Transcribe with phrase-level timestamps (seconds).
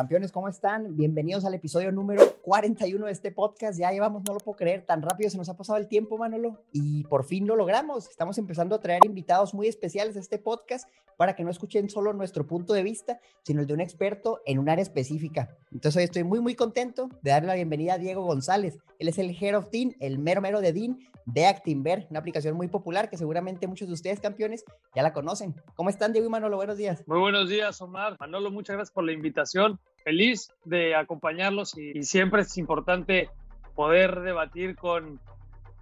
[0.00, 0.96] Campeones, ¿cómo están?
[0.96, 3.78] Bienvenidos al episodio número 41 de este podcast.
[3.78, 6.64] Ya llevamos, no lo puedo creer, tan rápido se nos ha pasado el tiempo, Manolo,
[6.72, 8.08] y por fin lo logramos.
[8.08, 12.14] Estamos empezando a traer invitados muy especiales a este podcast para que no escuchen solo
[12.14, 15.54] nuestro punto de vista, sino el de un experto en un área específica.
[15.70, 18.78] Entonces hoy estoy muy, muy contento de darle la bienvenida a Diego González.
[18.98, 22.56] Él es el Head of Dean, el mero mero de Dean de Actinver, una aplicación
[22.56, 24.64] muy popular que seguramente muchos de ustedes, campeones,
[24.94, 25.54] ya la conocen.
[25.74, 26.56] ¿Cómo están, Diego y Manolo?
[26.56, 27.06] Buenos días.
[27.06, 28.16] Muy buenos días, Omar.
[28.18, 33.30] Manolo, muchas gracias por la invitación feliz de acompañarlos y, siempre es importante
[33.74, 35.20] poder debatir con,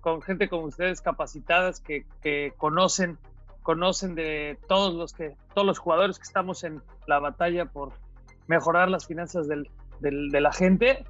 [0.01, 3.19] con gente como ustedes capacitadas que, que, conocen
[3.62, 7.93] conocen de todos los que todos los jugadores que estamos en la batalla por
[8.47, 9.69] mejorar las finanzas del,
[10.01, 11.05] del, de la gente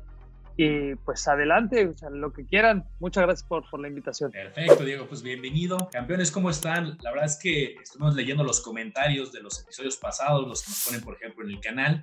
[0.60, 2.84] y pues adelante, o sea, lo que quieran.
[2.98, 4.32] Muchas gracias por, por, la invitación.
[4.32, 5.88] Perfecto, Diego, pues bienvenido.
[5.92, 6.98] Campeones, ¿cómo están?
[7.00, 10.84] La verdad es que estuvimos leyendo los comentarios de los episodios pasados, los que nos
[10.84, 12.02] ponen, por ejemplo, en el canal,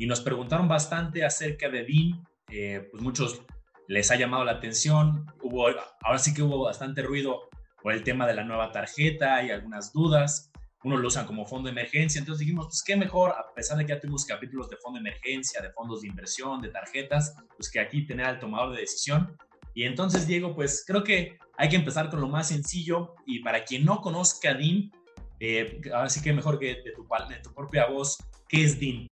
[0.00, 3.42] y nos preguntaron bastante acerca de DIN, eh, pues muchos
[3.86, 5.66] les ha llamado la atención, hubo,
[6.02, 7.50] ahora sí que hubo bastante ruido
[7.82, 10.50] por el tema de la nueva tarjeta y algunas dudas,
[10.84, 13.84] unos lo usan como fondo de emergencia, entonces dijimos, pues qué mejor, a pesar de
[13.84, 17.70] que ya tuvimos capítulos de fondo de emergencia, de fondos de inversión, de tarjetas, pues
[17.70, 19.36] que aquí tener al tomador de decisión.
[19.74, 23.64] Y entonces, Diego, pues creo que hay que empezar con lo más sencillo y para
[23.64, 24.90] quien no conozca DIN,
[25.40, 26.92] eh, ahora sí que mejor que de
[27.42, 28.16] tu, propia voz,
[28.48, 29.06] ¿qué es DIN?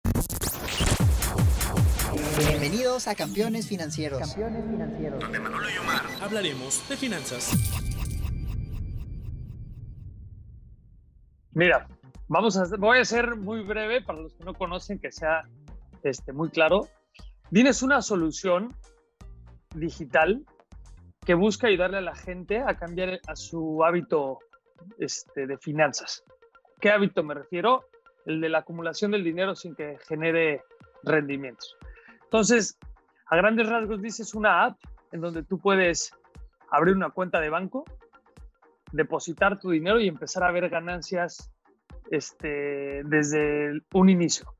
[2.39, 4.21] Bienvenidos a Campeones Financieros.
[4.21, 5.19] Campeones Financieros.
[5.19, 7.53] Donde Manolo y Omar hablaremos de finanzas.
[11.51, 11.89] Mira,
[12.29, 15.49] vamos a, voy a ser muy breve para los que no conocen, que sea
[16.05, 16.89] este, muy claro.
[17.51, 18.73] DIN es una solución
[19.75, 20.45] digital
[21.27, 24.39] que busca ayudarle a la gente a cambiar a su hábito
[24.99, 26.23] este, de finanzas.
[26.81, 27.85] ¿Qué hábito me refiero?
[28.27, 30.63] El de la acumulación del dinero sin que genere
[31.03, 31.78] rendimientos.
[32.29, 32.79] Entonces,
[33.31, 34.79] a grandes rasgos dices una app
[35.13, 36.13] en donde tú puedes
[36.71, 37.87] abrir una cuenta de banco,
[38.93, 41.51] depositar tu dinero y empezar a ver ganancias
[42.11, 44.55] este, desde un inicio.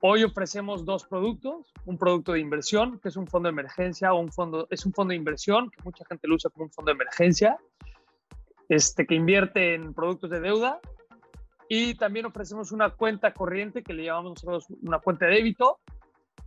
[0.00, 4.20] Hoy ofrecemos dos productos, un producto de inversión, que es un fondo de emergencia, o
[4.20, 6.90] un fondo, es un fondo de inversión, que mucha gente lo usa como un fondo
[6.90, 7.58] de emergencia,
[8.68, 10.78] este, que invierte en productos de deuda.
[11.68, 15.80] Y también ofrecemos una cuenta corriente que le llamamos nosotros una cuenta de débito,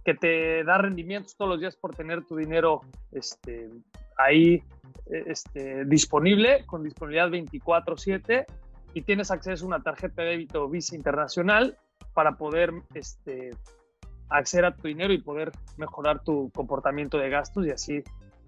[0.04, 2.82] que te da rendimientos todos los días por tener tu dinero
[3.12, 3.70] este,
[4.18, 4.62] ahí
[5.08, 8.46] este, disponible, con disponibilidad 24/7
[8.94, 11.78] y tienes acceso a una tarjeta de débito Visa Internacional
[12.14, 13.52] para poder este,
[14.30, 18.04] acceder a tu dinero y poder mejorar tu comportamiento de gastos y así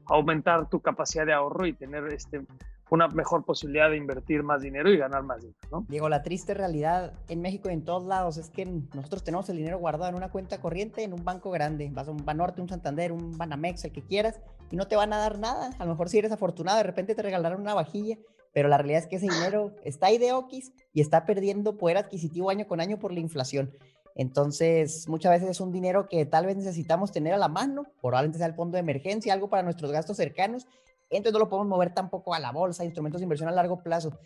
[0.08, 2.42] aumentar tu capacidad de ahorro y tener este,
[2.90, 5.58] una mejor posibilidad de invertir más dinero y ganar más dinero.
[5.72, 5.86] ¿no?
[5.90, 9.58] Diego, la triste realidad en México y en todos lados es que nosotros tenemos el
[9.58, 11.90] dinero guardado en una cuenta corriente en un banco grande.
[11.92, 15.14] Vas a un Banorte, un Santander, un Banamex, el que quieras, y no te van
[15.14, 15.72] a dar nada.
[15.80, 18.18] A lo mejor si eres afortunado, de repente te regalarán una vajilla,
[18.54, 21.98] pero la realidad es que ese dinero está ahí de Oquis y está perdiendo poder
[21.98, 23.72] adquisitivo año con año por la inflación.
[24.16, 28.38] Entonces, muchas veces es un dinero que tal vez necesitamos tener a la mano, probablemente
[28.38, 30.68] sea el fondo de emergencia, algo para nuestros gastos cercanos,
[31.10, 34.18] entonces no lo podemos mover tampoco a la bolsa, instrumentos de inversión a largo plazo.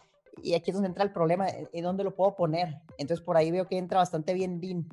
[0.41, 2.78] Y aquí es donde entra el problema, ¿en dónde lo puedo poner?
[2.97, 4.88] Entonces por ahí veo que entra bastante bien DIN,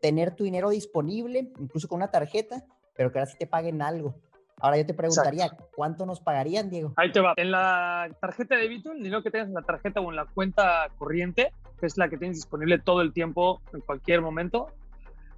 [0.00, 2.64] tener tu dinero disponible, incluso con una tarjeta,
[2.94, 4.14] pero que ahora sí te paguen algo.
[4.62, 6.92] Ahora yo te preguntaría, ¿cuánto nos pagarían, Diego?
[6.96, 7.34] Ahí te va.
[7.36, 10.26] En la tarjeta de débito, el dinero que tengas en la tarjeta o en la
[10.26, 14.68] cuenta corriente, que es la que tienes disponible todo el tiempo, en cualquier momento,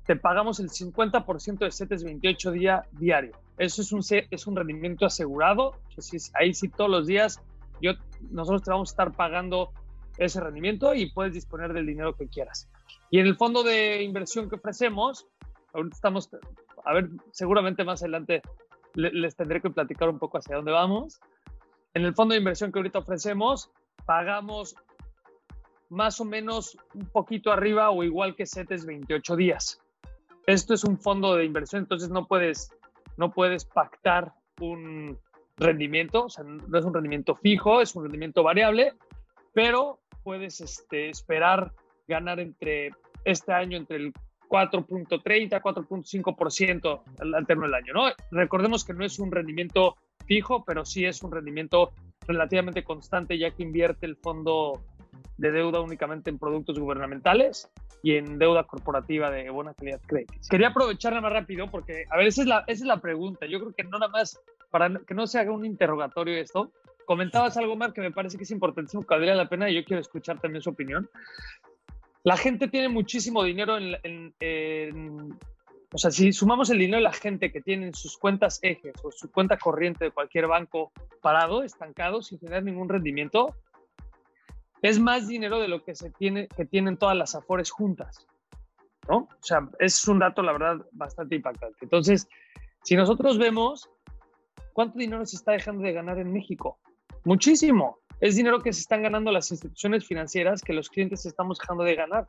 [0.06, 3.32] te pagamos el 50% de CETES 28 días diario.
[3.56, 5.76] Eso es un, es un rendimiento asegurado.
[6.34, 7.40] Ahí sí todos los días
[7.80, 7.92] yo,
[8.30, 9.72] nosotros te vamos a estar pagando
[10.18, 12.68] ese rendimiento y puedes disponer del dinero que quieras.
[13.10, 15.26] Y en el fondo de inversión que ofrecemos,
[15.72, 16.30] ahorita estamos,
[16.84, 18.42] a ver, seguramente más adelante
[18.94, 21.20] les tendré que platicar un poco hacia dónde vamos.
[21.94, 23.70] En el fondo de inversión que ahorita ofrecemos,
[24.04, 24.76] pagamos
[25.88, 29.83] más o menos un poquito arriba o igual que CETES 28 días
[30.46, 32.70] esto es un fondo de inversión, entonces no puedes,
[33.16, 35.18] no puedes pactar un
[35.56, 38.94] rendimiento, o sea, no es un rendimiento fijo, es un rendimiento variable,
[39.52, 41.72] pero puedes este, esperar
[42.08, 42.90] ganar entre
[43.24, 44.12] este año entre el
[44.48, 48.04] 4.30 4.5% al, al término del año, ¿no?
[48.30, 51.92] Recordemos que no es un rendimiento fijo, pero sí es un rendimiento
[52.26, 54.82] relativamente constante ya que invierte el fondo
[55.36, 57.70] de deuda únicamente en productos gubernamentales
[58.02, 60.48] y en deuda corporativa de buena calidad créditos.
[60.48, 63.46] Quería aprovecharla más rápido porque, a ver, esa es, la, esa es la pregunta.
[63.46, 64.40] Yo creo que no nada más,
[64.70, 66.70] para que no se haga un interrogatorio esto,
[67.04, 69.84] comentabas algo más que me parece que es importantísimo, que valdría la pena y yo
[69.84, 71.08] quiero escuchar también su opinión.
[72.22, 75.38] La gente tiene muchísimo dinero en, en,
[75.92, 78.94] O sea, si sumamos el dinero de la gente que tiene en sus cuentas ejes
[79.02, 80.90] o su cuenta corriente de cualquier banco
[81.20, 83.54] parado, estancado, sin tener ningún rendimiento,
[84.84, 88.26] es más dinero de lo que se tiene, que tienen todas las afores juntas.
[89.08, 89.16] ¿no?
[89.16, 91.78] O sea, es un dato, la verdad, bastante impactante.
[91.80, 92.28] Entonces,
[92.82, 93.88] si nosotros vemos
[94.74, 96.78] cuánto dinero se está dejando de ganar en México,
[97.24, 97.98] muchísimo.
[98.20, 101.94] Es dinero que se están ganando las instituciones financieras que los clientes estamos dejando de
[101.94, 102.26] ganar.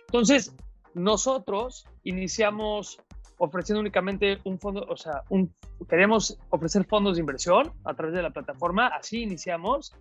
[0.00, 0.56] Entonces,
[0.94, 3.00] nosotros iniciamos
[3.36, 5.54] ofreciendo únicamente un fondo, o sea, un,
[5.88, 9.94] queremos ofrecer fondos de inversión a través de la plataforma, así iniciamos.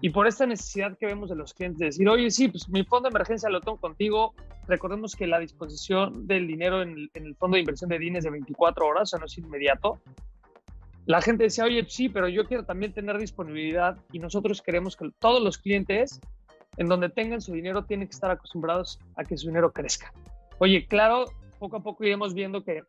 [0.00, 2.84] Y por esta necesidad que vemos de los clientes de decir, oye, sí, pues mi
[2.84, 4.34] fondo de emergencia lo tengo contigo.
[4.66, 8.16] Recordemos que la disposición del dinero en el, en el fondo de inversión de DIN
[8.16, 10.00] es de 24 horas, o sea, no es inmediato.
[11.06, 15.10] La gente decía, oye, sí, pero yo quiero también tener disponibilidad y nosotros queremos que
[15.18, 16.20] todos los clientes
[16.76, 20.12] en donde tengan su dinero tienen que estar acostumbrados a que su dinero crezca.
[20.58, 21.26] Oye, claro,
[21.58, 22.82] poco a poco iremos viendo que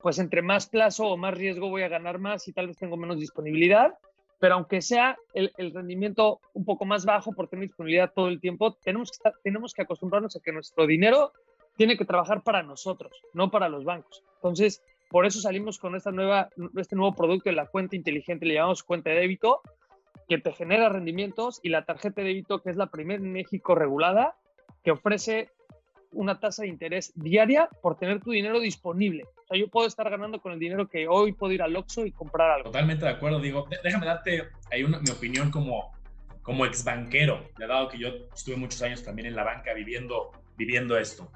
[0.00, 2.96] pues entre más plazo o más riesgo voy a ganar más y tal vez tengo
[2.96, 3.94] menos disponibilidad,
[4.38, 8.74] pero aunque sea el, rendimiento un poco más bajo por tener disponibilidad todo el tiempo,
[8.74, 11.32] tenemos que, tenemos que acostumbrarnos a que nuestro dinero
[11.76, 14.22] tiene que trabajar para nosotros, no para los bancos.
[14.36, 18.54] Entonces, por eso salimos con esta nueva, este nuevo producto de la cuenta inteligente, le
[18.54, 19.60] llamamos cuenta de débito,
[20.28, 23.74] que te genera rendimientos y la tarjeta de débito, que es la primera en México
[23.74, 24.36] regulada,
[24.82, 25.50] que ofrece
[26.14, 29.24] una tasa de interés diaria por tener tu dinero disponible.
[29.24, 32.06] O sea, yo puedo estar ganando con el dinero que hoy puedo ir al Oxxo
[32.06, 32.70] y comprar algo.
[32.70, 33.66] Totalmente de acuerdo, digo.
[33.82, 35.92] Déjame darte ahí mi opinión como,
[36.42, 40.98] como ex banquero, dado que yo estuve muchos años también en la banca viviendo, viviendo
[40.98, 41.30] esto.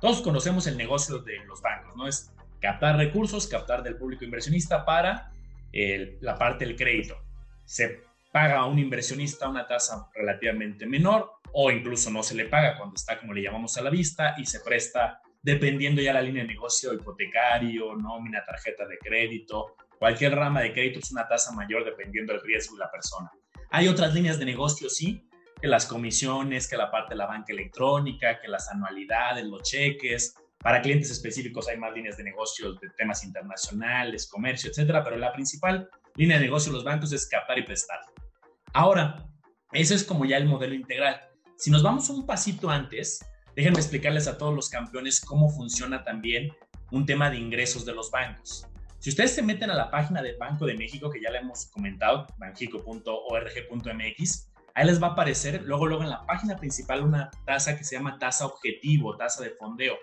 [0.00, 2.06] Todos conocemos el negocio de los bancos, ¿no?
[2.06, 5.32] Es captar recursos, captar del público inversionista para
[5.72, 7.16] la parte del crédito.
[7.64, 8.02] Se
[8.32, 12.96] paga a un inversionista una tasa relativamente menor o incluso no se le paga cuando
[12.96, 16.48] está como le llamamos a la vista y se presta dependiendo ya la línea de
[16.48, 22.34] negocio hipotecario, nómina, tarjeta de crédito, cualquier rama de crédito es una tasa mayor dependiendo
[22.34, 23.30] del riesgo de la persona.
[23.70, 25.26] Hay otras líneas de negocio, sí,
[25.58, 30.34] que las comisiones, que la parte de la banca electrónica, que las anualidades, los cheques.
[30.58, 35.32] Para clientes específicos hay más líneas de negocio de temas internacionales, comercio, etcétera, pero la
[35.32, 38.00] principal línea de negocio de los bancos es captar y prestar.
[38.74, 39.26] Ahora,
[39.72, 41.18] ese es como ya el modelo integral.
[41.58, 43.24] Si nos vamos un pasito antes,
[43.54, 46.52] déjenme explicarles a todos los campeones cómo funciona también
[46.90, 48.66] un tema de ingresos de los bancos.
[48.98, 51.64] Si ustedes se meten a la página del Banco de México, que ya le hemos
[51.66, 57.78] comentado, banjico.org.mx, ahí les va a aparecer luego, luego en la página principal una tasa
[57.78, 59.96] que se llama tasa objetivo, tasa de fondeo.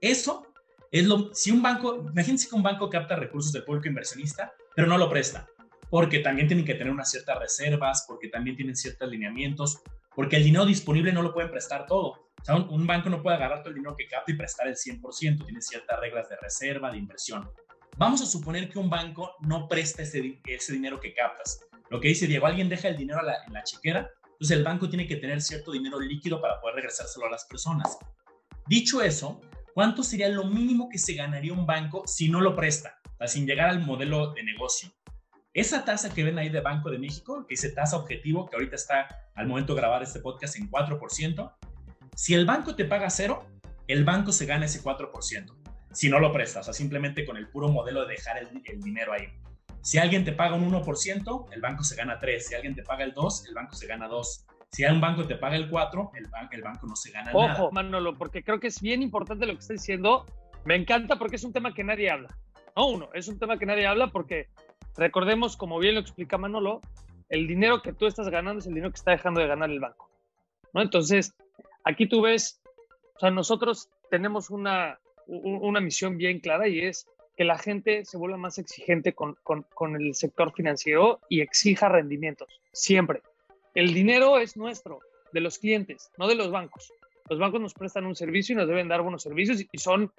[0.00, 0.48] Eso
[0.90, 4.88] es lo, si un banco, imagínense que un banco capta recursos del público inversionista, pero
[4.88, 5.46] no lo presta
[5.90, 9.80] porque también tienen que tener unas ciertas reservas, porque también tienen ciertos lineamientos,
[10.18, 12.08] porque el dinero disponible no lo pueden prestar todo.
[12.40, 14.74] O sea, un, banco no puede agarrar todo el dinero que capta y prestar el
[14.74, 17.48] 100%, tiene ciertas reglas de reserva, de inversión.
[17.96, 21.60] Vamos a suponer que un banco no presta ese, ese dinero que captas.
[21.88, 25.06] Lo que dice Diego, alguien deja el dinero en la chequera, entonces el banco tiene
[25.06, 27.96] que tener cierto dinero líquido para poder regresárselo a las personas.
[28.66, 29.40] Dicho eso,
[29.72, 32.98] ¿cuánto sería lo mínimo que se ganaría un banco si no lo presta?
[33.04, 34.90] O sea, sin llegar al modelo de negocio.
[35.58, 38.76] Esa tasa que ven ahí de Banco de México, que dice tasa objetivo, que ahorita
[38.76, 41.52] está al momento de grabar este podcast en 4%,
[42.14, 43.44] si el banco te paga cero,
[43.88, 45.52] el banco se gana ese 4%.
[45.90, 49.12] Si no lo prestas, o sea, simplemente con el puro modelo de dejar el, dinero
[49.14, 49.26] ahí.
[49.82, 52.46] Si alguien te paga un 1%, el banco se gana 3.
[52.46, 54.46] Si alguien te paga el 2, el banco se gana 2.
[54.70, 57.54] Si un banco te paga el 4, el, el banco no se gana nada.
[57.54, 60.24] Ojo, Manolo, porque creo que es bien importante lo que está diciendo.
[60.64, 62.28] Me encanta porque es un tema que nadie habla.
[62.76, 64.50] No, uno, es un tema que nadie habla porque
[64.96, 66.80] Recordemos, como bien lo explica Manolo,
[67.28, 69.80] el dinero que tú estás ganando es el dinero que está dejando de ganar el
[69.80, 70.10] banco.
[70.74, 71.34] Entonces,
[71.84, 72.60] aquí tú ves,
[73.20, 77.06] o nosotros tenemos una, una misión bien clara y es
[77.36, 81.88] que la gente se vuelva más exigente con, con, con, el sector financiero y exija
[81.88, 83.22] rendimientos, siempre.
[83.74, 85.00] El dinero es nuestro,
[85.32, 86.92] de los clientes, no de los bancos.
[87.28, 90.12] Los bancos nos prestan un servicio y nos deben dar buenos servicios y son,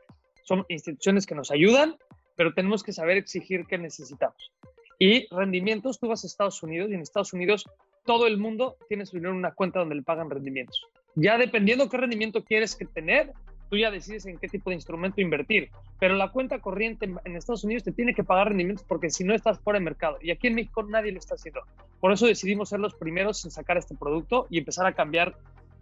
[0.43, 1.97] son instituciones que nos ayudan,
[2.39, 4.53] pero tenemos que saber exigir qué necesitamos.
[4.97, 7.65] Y rendimientos, tú vas a Estados Unidos y en Estados Unidos
[8.05, 10.87] todo el mundo tiene su dinero en una cuenta donde le pagan rendimientos.
[11.15, 13.33] Ya dependiendo qué rendimiento quieres que tener,
[13.69, 15.69] tú ya decides en qué tipo de instrumento invertir.
[15.99, 19.35] Pero la cuenta corriente en Estados Unidos te tiene que pagar rendimientos porque si no
[19.35, 20.17] estás fuera de mercado.
[20.21, 21.63] Y aquí en México nadie lo está haciendo.
[21.99, 25.35] Por eso decidimos ser los primeros en sacar este producto y empezar a cambiar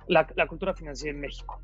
[0.07, 1.61] la, la cultura financiera en México.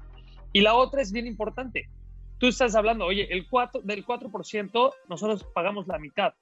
[0.52, 1.90] Y la otra es bien importante
[2.38, 6.34] tú estás hablando, oye, el 4, del 4% nosotros pagamos la mitad.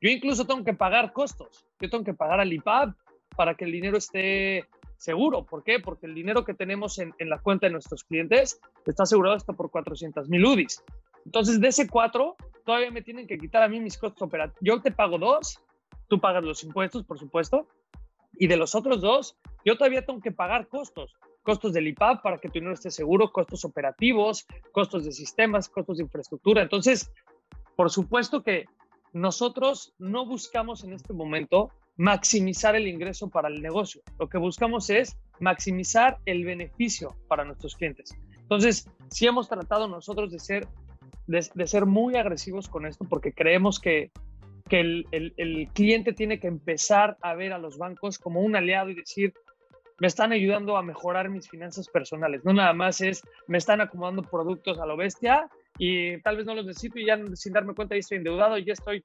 [0.00, 1.66] Yo incluso tengo que pagar costos.
[1.80, 2.94] Yo tengo que pagar al IPAB
[3.36, 5.44] para que el dinero esté seguro.
[5.44, 5.78] ¿Por qué?
[5.80, 9.70] Porque el dinero que tenemos en, la cuenta de nuestros clientes está asegurado hasta por
[9.70, 10.82] 400 mil UDIs.
[11.24, 14.60] Entonces, de ese 4, todavía me tienen que quitar a mí mis costos operativos.
[14.62, 15.60] Yo te pago dos,
[16.08, 17.66] tú pagas los impuestos, por supuesto,
[18.38, 21.14] y de los otros dos, yo todavía tengo que pagar costos.
[21.42, 25.98] Costos del IPAP para que tu dinero esté seguro, costos operativos, costos de sistemas, costos
[25.98, 26.62] de infraestructura.
[26.62, 27.10] Entonces,
[27.76, 28.66] por supuesto que
[29.12, 34.02] nosotros no buscamos en este momento maximizar el ingreso para el negocio.
[34.18, 38.16] Lo que buscamos es maximizar el beneficio para nuestros clientes.
[38.40, 40.66] Entonces, sí hemos tratado nosotros de ser,
[41.26, 44.10] de, ser muy agresivos con esto porque creemos que,
[44.68, 48.90] que el, el, cliente tiene que empezar a ver a los bancos como un aliado
[48.90, 49.34] y decir,
[50.00, 52.42] me están ayudando a mejorar mis finanzas personales.
[52.44, 56.54] No nada más es, me están acomodando productos a lo bestia y tal vez no
[56.54, 59.02] los necesito y ya sin darme cuenta ya estoy endeudado y ya estoy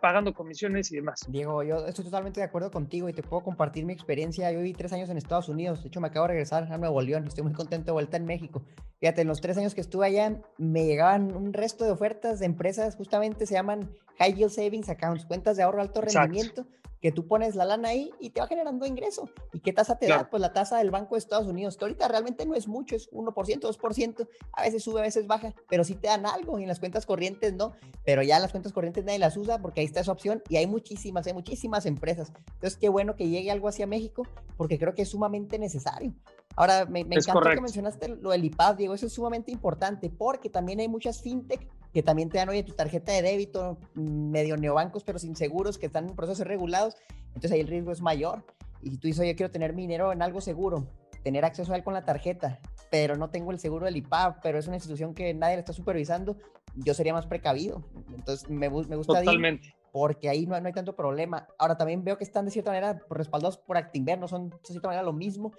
[0.00, 1.20] pagando comisiones y demás.
[1.28, 4.50] Diego, yo estoy totalmente de acuerdo contigo y te puedo compartir mi experiencia.
[4.52, 7.00] Yo viví tres años en Estados Unidos, de hecho me acabo de regresar a Nuevo
[7.00, 8.62] León, estoy muy contento de vuelta en México.
[9.00, 12.46] Fíjate, en los tres años que estuve allá me llegaban un resto de ofertas de
[12.46, 16.66] empresas, justamente se llaman High Yield Savings Accounts, cuentas de ahorro alto rendimiento
[17.02, 19.28] que tú pones la lana ahí y te va generando ingreso.
[19.52, 20.30] ¿Y qué tasa te da?
[20.30, 23.10] Pues la tasa del Banco de Estados Unidos, que ahorita realmente no es mucho, es
[23.10, 26.68] 1%, 2%, a veces sube, a veces baja, pero sí te dan algo y en
[26.68, 27.72] las cuentas corrientes no,
[28.04, 30.68] pero ya las cuentas corrientes nadie las usa porque ahí está esa opción y hay
[30.68, 32.32] muchísimas, hay muchísimas empresas.
[32.54, 34.22] Entonces, qué bueno que llegue algo hacia México
[34.56, 36.14] porque creo que es sumamente necesario.
[36.54, 40.50] Ahora, me, me encantó que mencionaste lo del IPAD, Diego, eso es sumamente importante porque
[40.50, 44.56] también hay muchas fintech que también te dan, oye, tu tarjeta de débito, mm, medio
[44.56, 46.96] neobancos, pero sin seguros, que están en procesos regulados,
[47.28, 48.44] entonces ahí el riesgo es mayor.
[48.82, 50.86] Y si tú dices, oye, quiero tener mi dinero en algo seguro,
[51.22, 54.58] tener acceso a él con la tarjeta, pero no tengo el seguro del IPAP, pero
[54.58, 56.36] es una institución que nadie le está supervisando,
[56.74, 57.84] yo sería más precavido.
[58.14, 59.74] Entonces, me, me gusta Totalmente.
[59.92, 61.46] porque ahí no, no, hay tanto problema.
[61.58, 64.88] Ahora, también veo que están de cierta manera respaldados por Actinver, no son de cierta
[64.88, 65.52] manera lo mismo,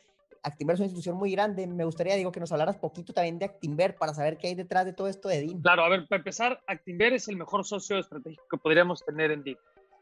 [0.43, 1.65] Actinver es una institución muy grande.
[1.67, 4.85] Me gustaría, digo, que nos hablaras poquito también de Actinver para saber qué hay detrás
[4.85, 5.61] de todo esto de DIN.
[5.61, 9.43] Claro, a ver, para empezar, Actinver es el mejor socio estratégico que podríamos tener en
[9.43, 9.57] DIN.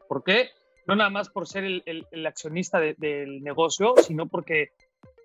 [0.08, 0.50] ¿Por qué?
[0.86, 4.72] No nada más por ser el, accionista del negocio, sino porque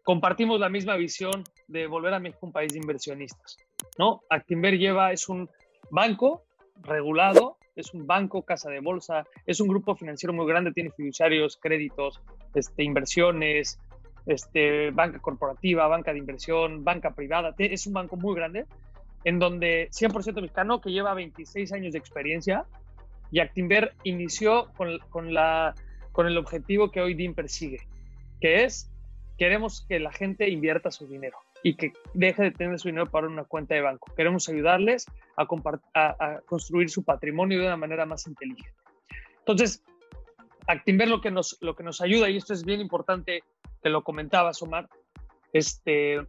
[0.03, 3.57] compartimos la misma visión de volver a México un país de inversionistas.
[3.97, 4.21] ¿no?
[4.29, 5.49] Actinver lleva, es un
[5.89, 6.45] banco
[6.83, 11.57] regulado, es un banco, casa de bolsa, es un grupo financiero muy grande, tiene fiduciarios,
[11.57, 12.21] créditos,
[12.53, 13.79] este, inversiones,
[14.27, 17.55] este, banca corporativa, banca de inversión, banca privada.
[17.57, 18.65] Es un banco muy grande
[19.23, 22.65] en donde 100% mexicano que lleva 26 años de experiencia
[23.31, 25.75] y Actinver inició con, con, la,
[26.11, 27.87] con el objetivo que hoy DIN persigue,
[28.39, 28.91] que es
[29.37, 33.27] queremos que la gente invierta su dinero y que deje de tener su dinero para
[33.27, 34.11] una cuenta de banco.
[34.15, 35.05] Queremos ayudarles
[35.35, 35.47] a,
[35.93, 38.73] a, construir su patrimonio de una manera más inteligente.
[39.39, 39.83] Entonces,
[40.69, 43.43] Actinver lo que nos, lo que nos ayuda, y esto es bien importante
[43.81, 44.89] te lo comentaba, Omar,
[45.53, 46.19] este,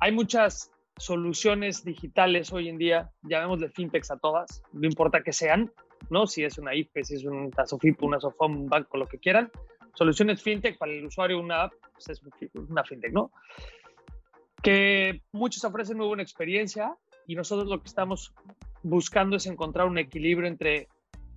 [0.00, 5.72] hay muchas soluciones digitales hoy en día, llamémosle fintechs a todas, no importa que sean,
[6.10, 6.26] ¿no?
[6.26, 9.50] Si es una IFE, si es un Tasofip, una Sofom, un banco, lo que quieran.
[9.94, 12.22] Soluciones fintech para el usuario, una app, pues es
[12.54, 13.30] una fintech, ¿no?
[14.62, 16.94] Que muchos ofrecen muy buena experiencia
[17.26, 18.34] y nosotros lo que estamos
[18.82, 20.88] buscando es encontrar un equilibrio entre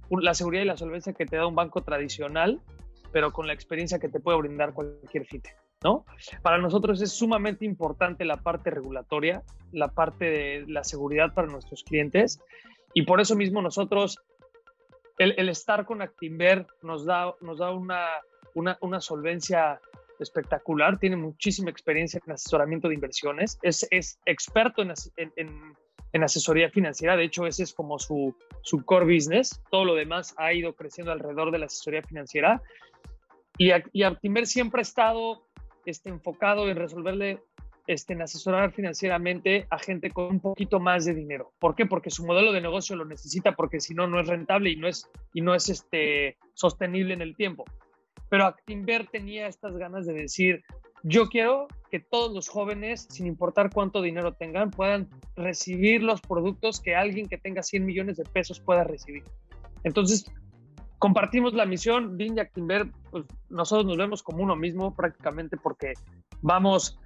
[0.10, 2.62] la seguridad y la solvencia que te da un banco tradicional
[3.12, 5.56] pero con la experiencia que te puede brindar cualquier fintech.
[5.82, 6.06] ¿No?
[6.42, 11.86] Para nosotros es sumamente importante la parte regulatoria, la parte de la seguridad para nuestros
[11.86, 12.42] clientes
[12.94, 14.20] y por eso mismo nosotros,
[15.18, 18.08] el, estar con Actinver nos da, nos da una,
[18.56, 19.80] una, una, solvencia
[20.20, 25.78] espectacular, tiene muchísima experiencia en asesoramiento de inversiones, es, es experto en, en, en,
[26.14, 30.54] asesoría financiera, de hecho ese es como su, su core business, todo lo demás ha
[30.54, 32.62] ido creciendo alrededor de la asesoría financiera
[33.58, 35.46] y, y siempre ha estado
[35.86, 37.42] este, enfocado en resolverle,
[37.88, 41.52] este, en asesorar financieramente a gente con un poquito más de dinero.
[41.60, 41.86] ¿Por qué?
[41.86, 44.88] Porque su modelo de negocio lo necesita, porque si no, no es rentable y no
[44.88, 47.66] es, y no es este, sostenible en el tiempo.
[48.30, 50.64] Pero Actinver tenía estas ganas de decir,
[51.04, 56.80] yo quiero que todos los jóvenes, sin importar cuánto dinero tengan, puedan recibir los productos
[56.80, 59.24] que alguien que tenga 100 millones de pesos pueda recibir.
[59.84, 60.32] Entonces,
[61.00, 65.94] compartimos la misión, Dean y Actinver, pues nosotros nos vemos como uno mismo prácticamente porque
[66.42, 67.00] vamos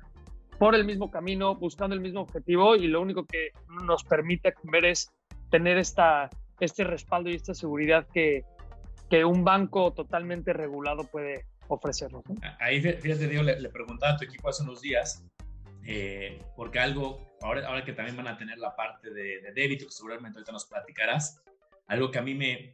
[0.59, 3.51] por el mismo camino, buscando el mismo objetivo y lo único que
[3.85, 5.12] nos permite Actinver es
[5.50, 8.43] tener esta, este respaldo y esta seguridad que,
[9.09, 12.24] que un banco totalmente regulado puede ofrecernos.
[12.60, 15.24] Ahí, fíjate, Diego, le, preguntaba a tu equipo hace unos días,
[15.86, 19.86] eh, porque algo, ahora, ahora que también van a tener la parte de, de débito,
[19.86, 21.41] que seguramente ahorita nos platicarás,
[21.88, 22.72] algo que a mí me,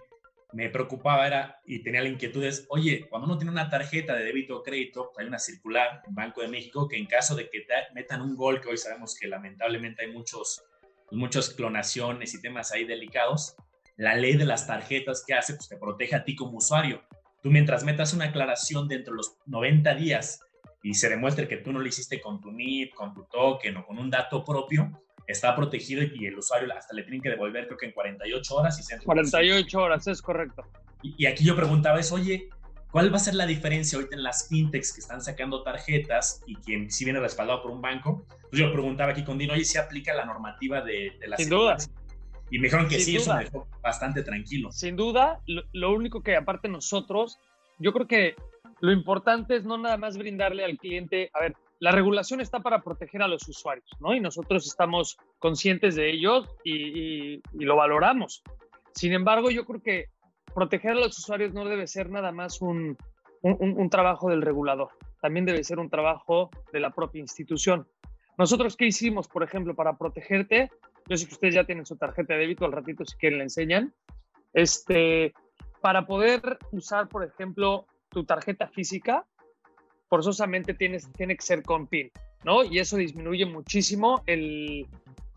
[0.53, 4.23] me preocupaba era y tenía la inquietud es, oye, cuando uno tiene una tarjeta de
[4.23, 7.61] débito o crédito, hay una circular en Banco de México que en caso de que
[7.61, 10.63] te metan un gol, que hoy sabemos que lamentablemente hay muchos
[11.11, 13.55] muchas clonaciones y temas ahí delicados,
[13.97, 17.01] la ley de las tarjetas que hace, pues te protege a ti como usuario.
[17.41, 20.41] Tú mientras metas una aclaración dentro de los 90 días
[20.83, 23.85] y se demuestre que tú no lo hiciste con tu NIP, con tu token o
[23.85, 24.91] con un dato propio,
[25.27, 28.79] está protegido y el usuario hasta le tienen que devolver creo que en 48 horas.
[28.79, 30.63] Y 48 horas, es correcto.
[31.01, 32.49] Y, aquí yo preguntaba es, oye,
[32.91, 36.55] ¿cuál va a ser la diferencia ahorita en las fintechs que están sacando tarjetas y
[36.57, 38.25] que si viene respaldado por un banco?
[38.49, 41.39] Pues yo preguntaba aquí con Dino, oye, ¿si aplica la normativa de, de las...
[41.39, 41.77] Sin duda.
[42.51, 44.71] Y me dijeron que sí, eso me dejó bastante tranquilo.
[44.71, 47.37] Sin duda, lo, único que aparte nosotros,
[47.77, 48.35] yo creo que
[48.81, 52.81] lo importante es no nada más brindarle al cliente, a ver, la regulación está para
[52.81, 54.13] proteger a los usuarios, ¿no?
[54.13, 58.43] Y nosotros estamos conscientes de ello y, lo valoramos.
[58.93, 60.05] Sin embargo, yo creo que
[60.53, 62.97] proteger a los usuarios no debe ser nada más un,
[63.41, 64.89] un, trabajo del regulador,
[65.21, 67.87] también debe ser un trabajo de la propia institución.
[68.37, 70.69] Nosotros, ¿qué hicimos, por ejemplo, para protegerte?
[71.09, 73.45] Yo sé que ustedes ya tienen su tarjeta de débito, al ratito si quieren la
[73.45, 73.93] enseñan.
[74.53, 75.33] Este,
[75.81, 79.25] para poder usar, por ejemplo, tu tarjeta física,
[80.07, 82.11] forzosamente tienes, tiene que ser con PIN,
[82.43, 82.63] ¿no?
[82.63, 84.87] Y eso disminuye muchísimo el,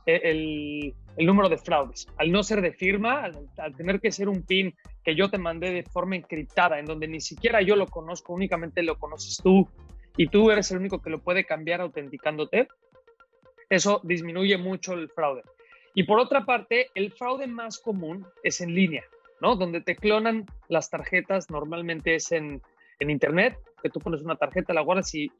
[0.06, 2.06] el, el número de fraudes.
[2.16, 4.74] Al no ser de firma, al, tener que ser un PIN
[5.04, 8.82] que yo te mandé de forma encriptada, en donde ni siquiera yo lo conozco, únicamente
[8.82, 9.68] lo conoces tú
[10.16, 12.68] y tú eres el único que lo puede cambiar autenticándote,
[13.68, 15.42] eso disminuye mucho el fraude.
[15.94, 19.04] Y por otra parte, el fraude más común es en línea,
[19.40, 19.56] ¿no?
[19.56, 22.62] Donde te clonan las tarjetas, normalmente es en,
[22.98, 25.30] en Internet, que tú pones una tarjeta, la guardas y,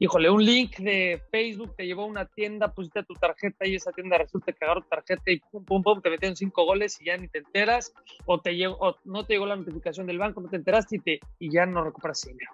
[0.00, 3.92] híjole, un link de Facebook te llevó a una tienda, pusiste tu tarjeta y esa
[3.92, 7.04] tienda resulta que agarró tu tarjeta y pum, pum, pum, te metieron cinco goles y
[7.04, 7.92] ya ni te enteras,
[8.24, 10.98] o, te llegó, o no te llegó la notificación del banco, no te enteraste y,
[10.98, 12.50] te, y ya no recuperas dinero.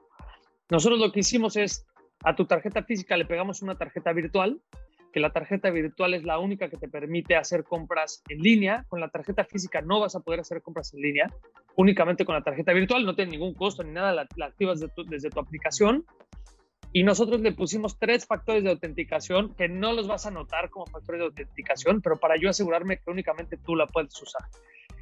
[0.68, 1.86] Nosotros lo que hicimos es,
[2.24, 4.60] a tu tarjeta física le pegamos una tarjeta virtual,
[5.12, 8.84] que la tarjeta virtual es la única que te permite hacer compras en línea.
[8.88, 11.26] Con la tarjeta física no vas a poder hacer compras en línea,
[11.76, 15.40] únicamente con la tarjeta virtual, no tiene ningún costo ni nada, la, activas desde tu
[15.40, 16.04] aplicación.
[16.92, 20.86] Y nosotros le pusimos tres factores de autenticación que no los vas a notar como
[20.86, 24.42] factores de autenticación, pero para yo asegurarme que únicamente tú la puedes usar.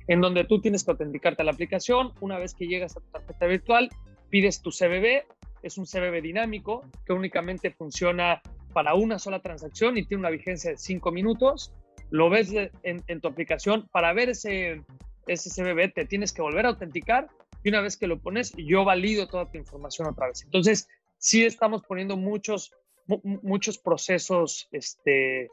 [0.09, 3.07] En donde tú tienes que autenticarte a la aplicación, una vez que llegas a tu
[3.11, 3.91] tarjeta virtual,
[4.31, 5.25] pides tu CBB,
[5.63, 8.43] es un CBB dinámico que únicamente funciona
[8.77, 11.73] para una sola transacción y tiene una vigencia de cinco minutos.
[12.11, 13.89] Lo ves en, tu aplicación.
[13.91, 14.83] Para ver ese,
[15.27, 17.31] ese CBB te tienes que volver a autenticar
[17.65, 20.43] y una vez que lo pones, yo valido toda tu información otra vez.
[20.43, 22.71] Entonces, sí estamos poniendo muchos,
[23.07, 25.49] muchos procesos este,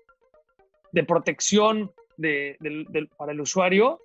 [0.92, 2.58] de protección de,
[3.16, 4.02] para el usuario.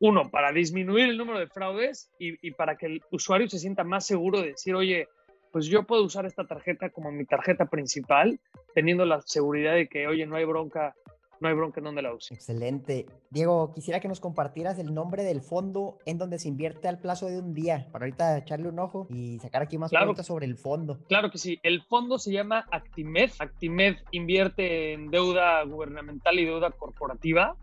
[0.00, 3.84] Uno, para disminuir el número de fraudes y, y para que el usuario se sienta
[3.84, 5.06] más seguro de decir, oye,
[5.54, 8.40] pues yo puedo usar esta tarjeta como mi tarjeta principal,
[8.74, 10.96] teniendo la seguridad de que, oye, no hay bronca,
[11.38, 12.34] no hay bronca en donde la use.
[12.34, 13.06] Excelente.
[13.30, 17.28] Diego, quisiera que nos compartieras el nombre del fondo en donde se invierte al plazo
[17.28, 20.56] de un día, para ahorita echarle un ojo y sacar aquí más preguntas sobre el
[20.56, 20.98] fondo.
[21.06, 21.60] Claro que sí.
[21.62, 23.30] El fondo se llama Actimed.
[23.38, 27.54] Actimed invierte en deuda gubernamental y deuda corporativa.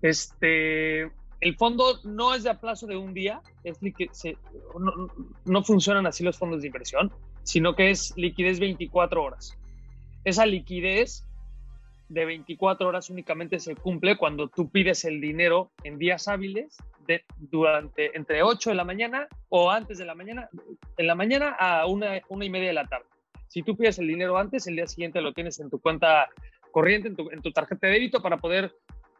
[0.00, 3.78] Este, el fondo no es de a plazo de un día, es
[4.78, 5.08] no,
[5.44, 7.12] no, funcionan así los fondos de inversión,
[7.44, 9.56] sino que es liquidez 24 horas.
[10.24, 11.24] Esa liquidez
[12.08, 16.76] de 24 horas únicamente se cumple cuando tú pides el dinero en días hábiles
[17.38, 20.48] durante entre 8 de la mañana o antes de la mañana,
[20.96, 23.06] en la mañana a una, una y media de la tarde.
[23.46, 26.28] Si tú pides el dinero antes, el día siguiente lo tienes en tu cuenta
[26.70, 28.74] corriente, en tu tarjeta de débito para poder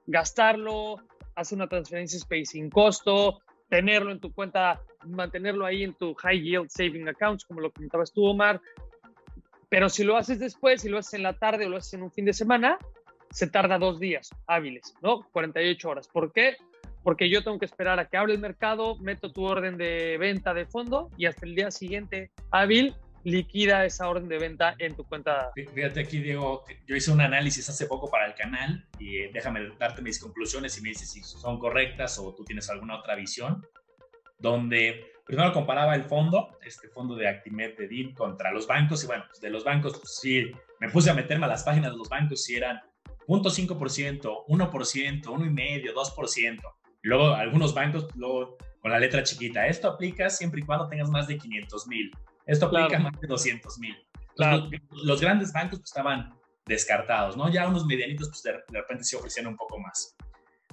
[0.07, 0.97] gastarlo,
[1.39, 6.41] hace una transferencia Space sin costo, tenerlo en tu cuenta, mantenerlo ahí en tu high
[6.43, 8.61] yield saving accounts, como lo comentabas tú, Omar.
[9.69, 12.03] Pero si lo haces después, si lo haces en la tarde o lo haces en
[12.03, 12.77] un fin de semana,
[13.31, 15.29] se tarda dos días hábiles, ¿no?
[15.31, 16.09] 48 horas.
[16.09, 16.57] ¿Por qué?
[17.05, 20.55] Porque yo tengo que esperar a que abra el mercado, meto tu orden de venta
[20.55, 25.05] de fondo y hasta el día siguiente hábil liquida esa orden de venta en tu
[25.05, 25.51] cuenta.
[25.55, 29.71] Fíjate aquí, Diego, yo hice un análisis hace poco para el canal y eh, déjame
[29.79, 33.67] darte mis conclusiones y me dices si son correctas o tú tienes alguna otra visión,
[34.39, 39.07] donde primero comparaba el fondo, este fondo de Actimed de DIN contra los bancos y
[39.07, 40.51] bueno, pues, de los bancos pues, sí,
[40.81, 42.81] me puse a meterme a las páginas de los bancos si eran
[43.27, 46.61] 0.5%, 1%, 1,5%, 2%.
[47.03, 51.29] Luego algunos bancos, luego con la letra chiquita, esto aplica siempre y cuando tengas más
[51.29, 52.11] de 500 mil.
[52.49, 53.95] Esto aplica más de 200 mil.
[55.05, 56.35] Los, grandes bancos pues, estaban
[56.65, 57.53] descartados, ¿no?
[57.53, 60.17] Ya unos medianitos pues de, repente se ofrecían un poco más.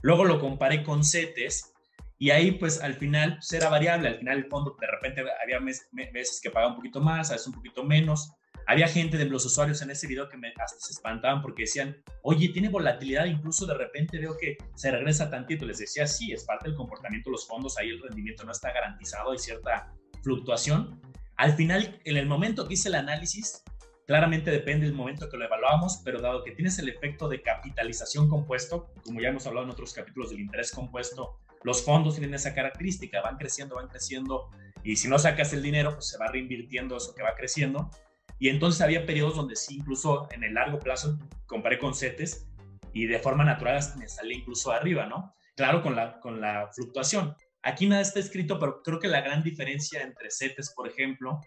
[0.02, 1.74] Luego lo comparé con CETES
[2.18, 5.60] y ahí pues al final pues, era variable, al final el fondo de repente había
[5.60, 8.32] meses que pagaba un poquito más, a veces un poquito menos.
[8.68, 11.98] había gente de los usuarios en ese video que me, hasta se espantaban porque decían,
[12.22, 15.66] oye, tiene volatilidad, incluso de repente veo que se regresa tantito.
[15.66, 18.72] Les decía, sí, es parte del comportamiento de los fondos, ahí el rendimiento no está
[18.72, 21.02] garantizado, hay cierta fluctuación.
[21.38, 23.64] Al final, en el momento que hice el análisis,
[24.08, 28.30] claramente depende del momento que lo evaluamos, pero dado que tienes el efecto de capitalización
[28.30, 32.54] compuesto, como ya hemos hablado en otros capítulos del interés compuesto, los fondos tienen esa
[32.54, 34.50] característica, van creciendo, van creciendo,
[34.84, 37.90] y si no sacas el dinero, pues se va reinvirtiendo eso que va creciendo.
[38.38, 41.18] Y entonces había periodos donde sí, incluso en el largo plazo,
[41.48, 42.48] comparé con CETES
[42.94, 45.34] y de forma natural me salí incluso arriba, ¿no?
[45.56, 47.36] Claro, con la, con la fluctuación.
[47.66, 51.42] Aquí nada está escrito, pero creo que la gran diferencia entre CETES, por ejemplo,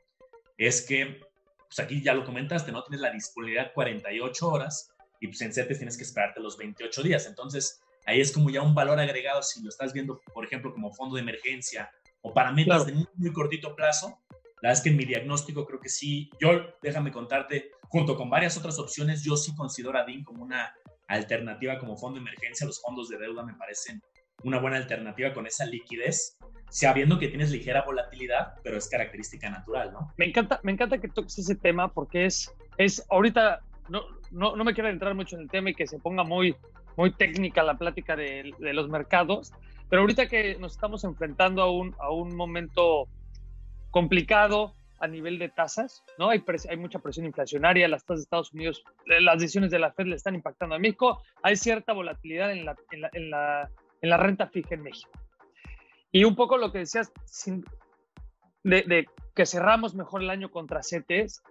[0.57, 1.21] es que,
[1.69, 2.83] pues aquí ya lo comentaste, ¿no?
[2.83, 7.27] Tienes la disponibilidad 48 horas y pues en CETES tienes que esperarte los 28 días.
[7.27, 10.93] Entonces, ahí es como ya un valor agregado si lo estás viendo, por ejemplo, como
[10.93, 11.89] fondo de emergencia
[12.23, 14.19] o para metas de muy, muy cortito plazo,
[14.61, 16.51] la verdad es que en mi diagnóstico creo que sí, yo
[16.83, 20.75] déjame contarte, junto con varias otras opciones, yo sí considero a DIN como una
[21.07, 22.67] alternativa como fondo de emergencia.
[22.67, 24.03] Los fondos de deuda me parecen
[24.43, 26.39] una buena alternativa con esa liquidez,
[26.71, 30.13] sabiendo que tienes ligera volatilidad, pero es característica natural, ¿no?
[30.17, 34.65] Me encanta, me encanta que toques ese tema porque es, es ahorita, no, no, no
[34.65, 36.55] me quiero entrar mucho en el tema y que se ponga muy,
[36.97, 39.53] muy técnica la plática de, de los mercados,
[39.89, 43.09] pero ahorita que nos estamos enfrentando a un, a un momento
[43.91, 46.31] complicado a nivel de tasas, ¿no?
[46.31, 50.07] Hay, hay mucha presión inflacionaria, las tasas de Estados Unidos, las decisiones de la Fed
[50.07, 53.71] le están impactando a México, hay cierta volatilidad en la, en la, en la,
[54.03, 55.11] en la renta fija en México.
[56.11, 57.65] Y un poco lo que decías sin,
[58.65, 61.43] de, que cerramos mejor el año contra CETES,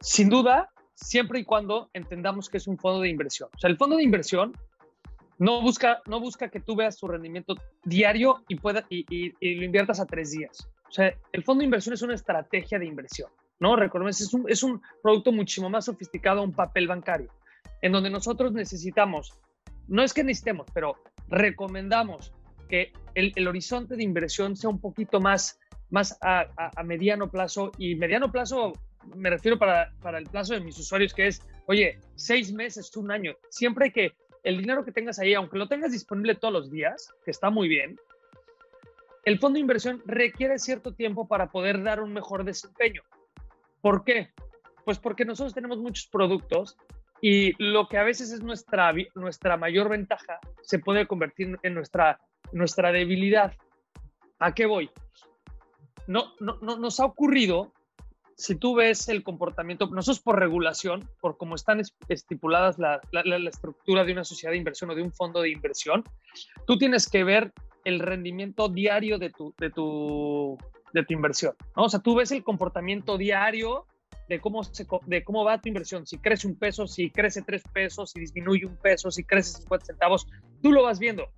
[0.00, 3.48] sin duda, siempre y cuando entendamos que es un fondo de inversión.
[3.54, 4.52] O sea, el fondo de inversión
[5.38, 10.00] no busca, no busca que tú veas tu rendimiento diario y, pueda, y lo inviertas
[10.00, 10.68] a tres días.
[10.88, 13.76] O sea, el fondo de inversión es una estrategia de inversión, ¿no?
[13.76, 17.30] Recordemos, es un, es un producto muchísimo más sofisticado a un papel bancario,
[17.82, 19.34] en donde nosotros necesitamos,
[19.88, 20.96] no es que necesitemos, pero
[21.28, 22.32] recomendamos
[22.68, 25.58] que el, horizonte de inversión sea un poquito más,
[25.90, 28.74] más a, a, a, mediano plazo y mediano plazo
[29.16, 33.10] me refiero para, para el plazo de mis usuarios que es, oye, seis meses, un
[33.10, 37.12] año, siempre que el dinero que tengas ahí, aunque lo tengas disponible todos los días,
[37.24, 37.98] que está muy bien,
[39.24, 43.02] el fondo de inversión requiere cierto tiempo para poder dar un mejor desempeño.
[43.80, 44.30] ¿Por qué?
[44.84, 46.78] Pues porque nosotros tenemos muchos productos
[47.20, 52.20] y lo que a veces es nuestra, nuestra mayor ventaja se puede convertir en nuestra,
[52.52, 53.54] nuestra debilidad.
[54.38, 54.90] ¿A qué voy?
[56.06, 57.72] No, no, no, nos ha ocurrido,
[58.36, 63.50] si tú ves el comportamiento, nosotros por regulación, por cómo están estipuladas la, la, la
[63.50, 66.04] estructura de una sociedad de inversión o de un fondo de inversión,
[66.66, 67.52] tú tienes que ver
[67.84, 70.56] el rendimiento diario de tu, de tu,
[70.92, 71.54] de tu inversión.
[71.76, 71.84] ¿no?
[71.84, 73.86] O sea, tú ves el comportamiento diario
[74.28, 76.06] de cómo, se, de cómo va tu inversión.
[76.06, 79.86] Si crece un peso, si crece tres pesos, si disminuye un peso, si crece 50
[79.86, 80.26] centavos,
[80.62, 81.28] tú lo vas viendo.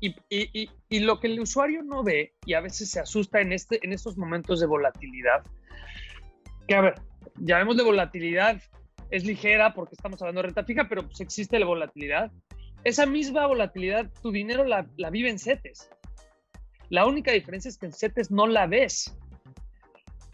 [0.00, 3.52] Y, y, y, lo que el usuario no ve y a veces se asusta en,
[3.52, 5.44] este, en estos momentos de volatilidad,
[6.66, 6.94] que a ver,
[7.36, 8.62] ya vemos de volatilidad,
[9.10, 12.32] es ligera porque estamos hablando de renta fija, pero pues existe la volatilidad.
[12.82, 15.90] Esa misma volatilidad, tu dinero la, la vive en CETES.
[16.88, 19.14] La única diferencia es que en CETES no la ves.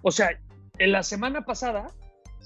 [0.03, 0.31] O sea,
[0.79, 1.89] en la semana pasada,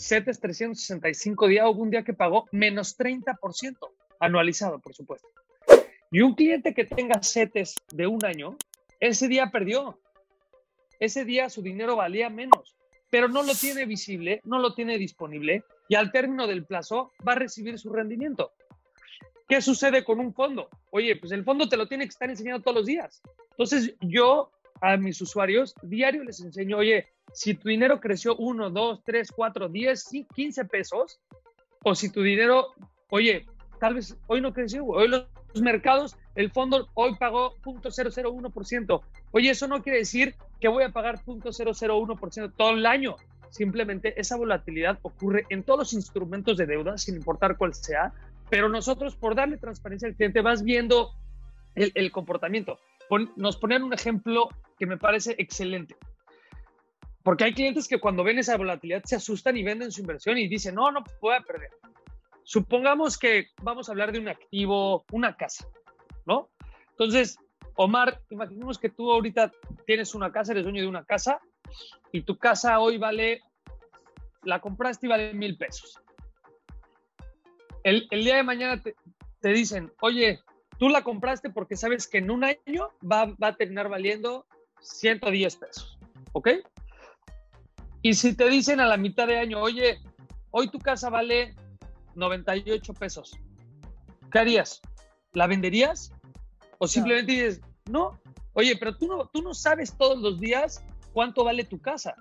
[0.01, 3.77] CETES 365 días, hubo un día que pagó menos 30%,
[4.19, 5.29] anualizado, por supuesto.
[6.11, 8.57] Y un cliente que tenga CETES de un año,
[8.99, 10.01] ese día perdió.
[10.99, 12.77] Ese día su dinero valía menos,
[13.11, 17.33] pero no lo tiene visible, no lo tiene disponible y al término del plazo va
[17.33, 18.53] a recibir su rendimiento.
[19.49, 20.69] ¿Qué sucede con un fondo?
[20.91, 23.21] Oye, pues el fondo te lo tiene que estar enseñando todos los días.
[23.51, 29.03] Entonces, yo a mis usuarios diario les enseño, oye, si tu dinero creció 1, 2,
[29.05, 31.21] 3, 4, 10, 15 pesos,
[31.85, 32.69] o si tu dinero,
[33.11, 33.47] oye,
[33.79, 39.03] tal vez hoy no creció, hoy los mercados, el fondo hoy pagó 0.001%.
[39.33, 43.16] Oye, eso no quiere decir que voy a pagar 0.001% todo el año.
[43.51, 48.12] Simplemente esa volatilidad ocurre en todos los instrumentos de deuda, sin importar cuál sea,
[48.49, 51.12] pero nosotros, por darle transparencia al cliente, vas viendo
[51.75, 52.79] el, el comportamiento.
[53.09, 55.95] Pon, nos ponen un ejemplo que me parece excelente.
[57.23, 60.49] Porque hay clientes que cuando ven esa volatilidad se asustan y venden su inversión y
[60.49, 61.71] dicen, no, no voy perder.
[62.43, 65.69] Supongamos que vamos a hablar de un activo, una casa,
[66.27, 66.49] ¿no?
[66.90, 67.38] Entonces,
[67.77, 69.53] Omar, imaginemos que tú ahorita
[69.87, 71.40] tienes una casa, eres dueño de una casa
[72.11, 73.43] y tu casa hoy vale,
[74.43, 76.01] la compraste y vale mil pesos
[77.85, 78.95] el, el día de mañana te,
[79.40, 80.40] te, dicen, oye,
[80.79, 84.47] tú la compraste porque sabes que en un año va, va a terminar valiendo
[84.81, 85.99] 110 pesos,
[86.33, 86.49] ¿ok?
[88.03, 90.01] Y si te dicen a la mitad de año, oye,
[90.51, 91.55] hoy tu casa vale
[92.14, 93.38] 98 pesos,
[94.33, 94.81] ¿qué harías?
[95.33, 96.12] ¿La venderías?
[96.79, 98.19] O simplemente dices, no,
[98.55, 102.14] oye, pero tú no, tú no sabes todos los días cuánto vale tu casa.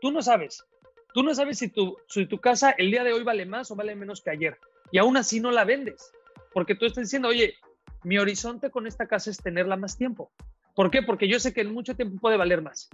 [0.00, 0.64] Tú no sabes.
[1.12, 3.76] Tú no sabes si tu, si tu casa el día de hoy vale más o
[3.76, 4.58] vale menos que ayer.
[4.90, 6.12] Y aún así no la vendes.
[6.52, 7.54] Porque tú estás diciendo, oye,
[8.02, 10.32] mi horizonte con esta casa es tenerla más tiempo.
[10.74, 11.02] ¿Por qué?
[11.02, 12.88] Porque yo sé que en mucho tiempo puede valer más.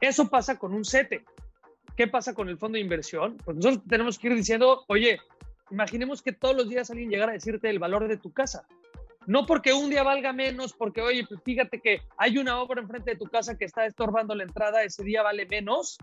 [0.00, 1.24] Eso pasa con un CETE.
[1.96, 3.36] ¿Qué pasa con el fondo de inversión?
[3.44, 5.20] Pues nosotros tenemos que ir diciendo, oye,
[5.70, 8.66] imaginemos que todos los días alguien llegara a decirte el valor de tu casa.
[9.26, 13.12] No porque un día valga menos, porque, oye, pues fíjate que hay una obra enfrente
[13.12, 15.96] de tu casa que está estorbando la entrada, ese día vale menos.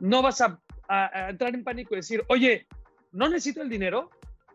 [0.00, 2.66] No vas a, a entrar en pánico y decir, oye,
[3.10, 4.10] no necesito el dinero,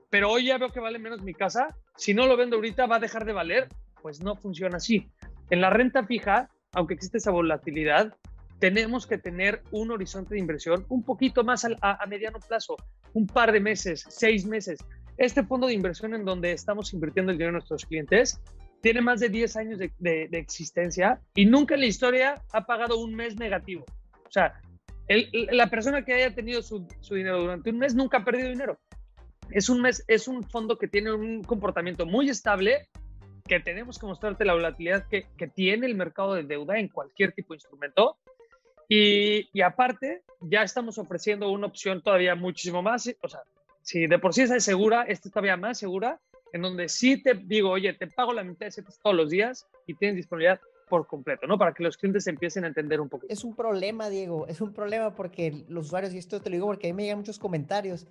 [0.09, 1.75] pero hoy ya veo que vale menos mi casa.
[1.95, 3.67] Si no lo vendo ahorita, va a dejar de valer.
[4.07, 5.11] Pues no funciona así.
[5.49, 8.15] En la renta fija, aunque existe esa volatilidad,
[8.57, 12.77] tenemos que tener un horizonte de inversión un poquito más a, mediano plazo,
[13.13, 14.79] un par de meses, seis meses.
[15.17, 18.39] Este fondo de inversión en donde estamos invirtiendo el dinero de nuestros clientes
[18.81, 23.13] tiene más de 10 años de, existencia y nunca en la historia ha pagado un
[23.13, 23.83] mes negativo.
[24.25, 24.53] O sea,
[25.51, 28.79] la persona que haya tenido su, dinero durante un mes nunca ha perdido dinero.
[29.51, 32.87] Es un, mes, es un fondo que tiene un comportamiento muy estable
[33.47, 37.31] que tenemos que mostrarte la volatilidad que, que, tiene el mercado de deuda en cualquier
[37.31, 38.17] tipo de instrumento.
[38.89, 43.41] Y, y, aparte, ya estamos ofreciendo una opción todavía muchísimo más, o sea,
[43.81, 46.19] si de por sí es segura, esta es todavía más segura,
[46.53, 49.67] en donde sí te digo, oye, te pago la mitad de CETES todos los días
[49.85, 51.57] y tienes disponibilidad por completo, ¿no?
[51.57, 53.31] Para que los clientes empiecen a entender un poquito.
[53.31, 56.67] Es un problema, Diego, es un problema porque los usuarios, y esto te lo digo
[56.67, 58.07] porque a mí me llegan muchos comentarios,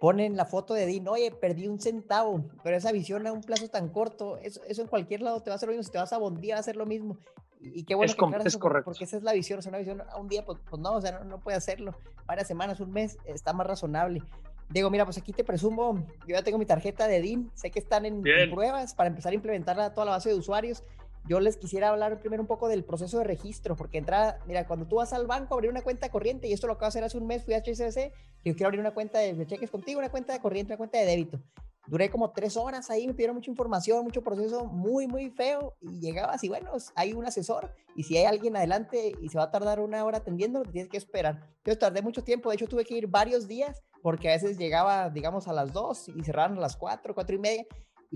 [0.00, 3.68] ponen la foto de Dean, oye, perdí un centavo, pero esa visión a un plazo
[3.68, 5.98] tan corto, eso, eso en cualquier lado te va a hacer lo mismo, si te
[5.98, 7.18] vas a Bondía va a hacer lo mismo.
[7.58, 8.84] Y, qué bueno es, que es correcto.
[8.84, 10.92] Porque esa es la visión, o sea, una visión a un día, pues, pues no,
[10.92, 11.96] o sea, no, no, puede hacerlo.
[12.26, 14.22] Varias semanas, un mes, está más razonable.
[14.68, 17.78] Diego, mira, pues aquí te presumo, yo ya tengo mi tarjeta de DIN, sé que
[17.78, 20.82] están en, en pruebas para empezar a implementarla a toda la base de usuarios
[21.28, 24.86] yo les quisiera hablar primero un poco del proceso de registro, porque entra, mira, cuando
[24.86, 27.04] tú vas al banco a abrir una cuenta corriente, y esto lo acabo de hacer
[27.04, 28.12] hace un mes, fui a HSBC,
[28.44, 31.06] yo quiero abrir una cuenta de, cheques contigo, una cuenta de corriente, una cuenta de
[31.06, 31.40] débito.
[31.88, 36.00] Duré como tres horas ahí, me pidieron mucha información, mucho proceso muy, muy feo, y
[36.00, 39.50] llegabas y bueno, hay un asesor, y si hay alguien adelante y se va a
[39.50, 41.48] tardar una hora atendiendo, tienes que esperar.
[41.64, 45.10] Yo tardé mucho tiempo, de hecho tuve que ir varios días, porque a veces llegaba,
[45.10, 47.66] digamos, a las dos y cerraron a las cuatro, cuatro y media,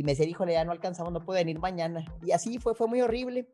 [0.00, 2.06] y me decía, híjole, ya no alcanzamos, no puedo venir mañana.
[2.22, 3.52] Y así fue, fue muy horrible.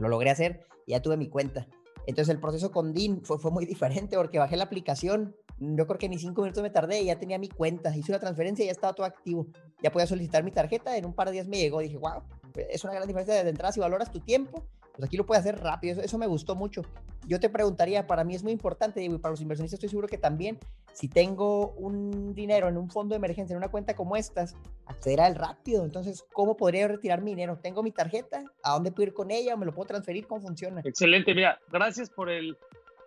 [0.00, 1.68] Lo logré hacer y ya tuve mi cuenta.
[2.08, 5.36] Entonces el proceso con DIN fue, fue muy diferente porque bajé la aplicación.
[5.60, 7.96] Yo creo que ni cinco minutos me tardé ya tenía mi cuenta.
[7.96, 9.46] Hice una transferencia y ya estaba todo activo.
[9.80, 10.96] Ya podía solicitar mi tarjeta.
[10.96, 11.78] En un par de días me llegó.
[11.78, 12.24] Dije, wow,
[12.56, 15.60] es una gran diferencia de entrada si valoras tu tiempo pues aquí lo puede hacer
[15.60, 16.00] rápido.
[16.00, 16.82] Eso, me gustó mucho.
[17.26, 20.16] Yo te preguntaría, para mí es muy importante, y para los inversionistas estoy seguro que
[20.16, 20.58] también,
[20.94, 24.56] si tengo un dinero en un fondo de emergencia, en una cuenta como estas,
[24.86, 25.84] acceder a él rápido.
[25.84, 27.58] Entonces, ¿cómo podría retirar mi dinero?
[27.62, 28.42] ¿Tengo mi tarjeta?
[28.62, 29.54] ¿A dónde puedo ir con ella?
[29.56, 30.26] ¿Me lo puedo transferir?
[30.26, 30.80] ¿Cómo funciona?
[30.82, 32.56] Excelente, mira, gracias por el...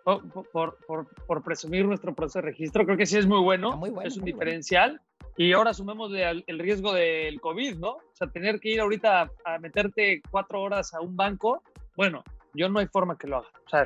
[0.02, 0.78] Por,
[1.26, 4.16] por, presumir nuestro proceso de registro, creo que sí es muy bueno, muy bueno es
[4.16, 5.00] un diferencial.
[5.36, 7.92] Y ahora sumemos el, riesgo del COVID, ¿no?
[7.92, 11.62] O sea, tener que ir ahorita a meterte cuatro horas a un banco
[12.00, 13.48] bueno, yo no hay forma que lo haga.
[13.66, 13.82] O sea,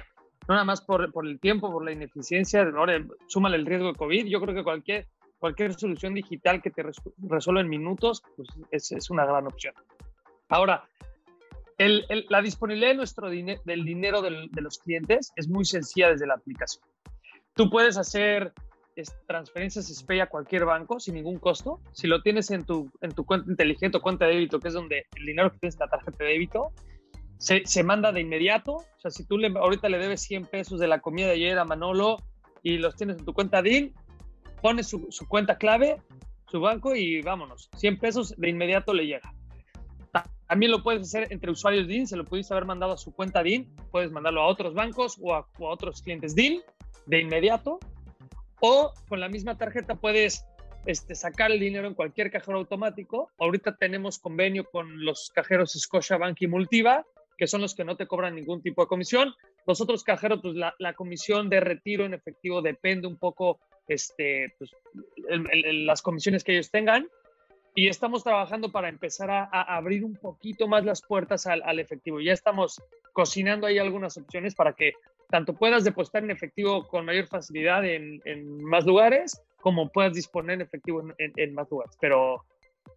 [0.47, 3.95] no nada más por, por el tiempo, por la ineficiencia, ahora súmale el riesgo de
[3.95, 4.27] COVID.
[4.27, 5.09] Yo creo que cualquier,
[5.41, 6.85] cualquier solución digital que te
[7.19, 9.75] resuelva en minutos, pues es, es una gran opción.
[10.49, 10.85] Ahora,
[11.77, 15.65] el, el, la disponibilidad de nuestro dinero del dinero del, de los clientes es muy
[15.65, 16.85] sencilla desde la aplicación.
[17.55, 18.53] Tú puedes hacer
[19.27, 21.81] transferencias SPAY a cualquier banco sin ningún costo.
[21.91, 24.75] Si lo tienes en tu, en tu cuenta inteligente o cuenta de débito, que es
[24.75, 26.71] donde el dinero que tienes en la tarjeta de débito,
[27.45, 28.73] se, manda de inmediato.
[28.77, 31.59] O sea, si tú le, ahorita le debes 100 pesos de la comida de ayer
[31.59, 32.17] a Manolo
[32.63, 33.93] y los tienes en tu cuenta DIN,
[34.63, 36.01] pones su, cuenta clave,
[36.51, 37.69] su banco y vámonos.
[37.77, 39.35] 100 pesos de inmediato le llega.
[40.47, 43.43] También lo puedes hacer entre usuarios DIN, se lo pudiste haber mandado a su cuenta
[43.43, 46.63] DIN, puedes mandarlo a otros bancos o a, otros clientes DIN
[47.07, 47.79] de inmediato.
[48.61, 50.47] O con la misma tarjeta puedes
[50.87, 53.31] este, sacar el dinero en cualquier cajero automático.
[53.39, 57.05] Ahorita tenemos convenio con los cajeros Scotiabank y Multiva
[57.37, 59.35] que son los que no te cobran ningún tipo de comisión.
[59.67, 64.71] Los otros cajeros, pues la, comisión de retiro en efectivo depende un poco, este, pues,
[65.27, 67.09] las comisiones que ellos tengan.
[67.77, 69.45] Y estamos trabajando para empezar a,
[69.77, 72.21] abrir un poquito más las puertas al, efectivo.
[72.21, 72.81] Ya estamos
[73.13, 74.93] cocinando ahí algunas opciones para que
[75.29, 80.55] tanto puedas depositar en efectivo con mayor facilidad en, en más lugares, como puedas disponer
[80.55, 81.97] en efectivo en, en, más lugares.
[82.01, 82.45] Pero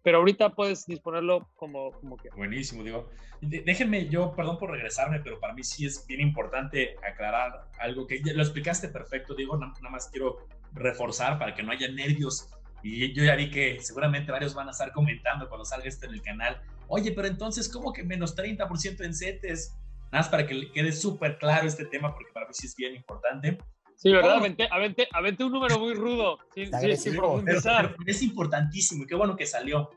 [0.02, 2.36] pero ahorita puedes disponerlo como, como quieras.
[2.36, 3.08] Buenísimo, digo.
[3.40, 8.22] Déjenme, yo, perdón por regresarme, pero para mí sí es bien importante aclarar algo que
[8.22, 10.38] ya lo explicaste perfecto, digo, nada más quiero
[10.72, 12.50] reforzar para que no haya nervios.
[12.82, 16.14] Y yo ya vi que seguramente varios van a estar comentando cuando salga esto en
[16.14, 16.60] el canal.
[16.86, 19.76] Oye, pero entonces, ¿cómo que menos 30% en CETES?
[20.10, 22.94] Nada más para que quede súper claro este tema, porque para mí sí es bien
[22.94, 23.58] importante.
[23.98, 24.36] Sí, ¿verdad?
[24.36, 27.96] Aventé, aventé, aventé, un número muy rudo, sin, sin profundizar.
[27.96, 29.90] Pero, es importantísimo y qué bueno que salió.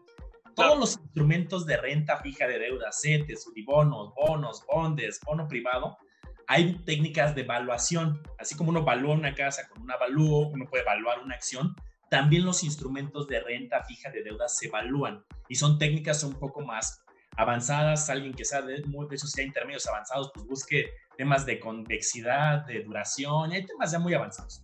[0.56, 6.00] Todos los instrumentos de renta fija de deuda, CETES, unibonos, bonos, bondes, bono privado,
[6.48, 8.24] hay técnicas de evaluación.
[8.40, 11.76] Así como uno evalúa una casa con un avalúo, uno puede evaluar una acción,
[12.10, 16.62] también los instrumentos de renta fija de deuda se evalúan y son técnicas un poco
[16.62, 17.06] más
[17.38, 18.10] avanzadas.
[18.10, 22.84] Alguien que sea de, de esos ya intermedios avanzados, pues busque temas de convexidad, de
[22.84, 24.62] duración, hay temas ya muy avanzados.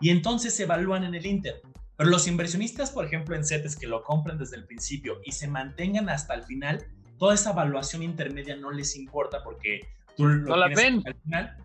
[0.00, 1.62] Y entonces se evalúan en el Inter.
[1.96, 5.48] Pero los inversionistas, por ejemplo, en CETES que lo compren desde el principio y se
[5.48, 6.86] mantengan hasta el final,
[7.18, 9.80] toda esa evaluación intermedia no les importa porque
[10.16, 11.02] tú lo no la ven.
[11.06, 11.56] al final,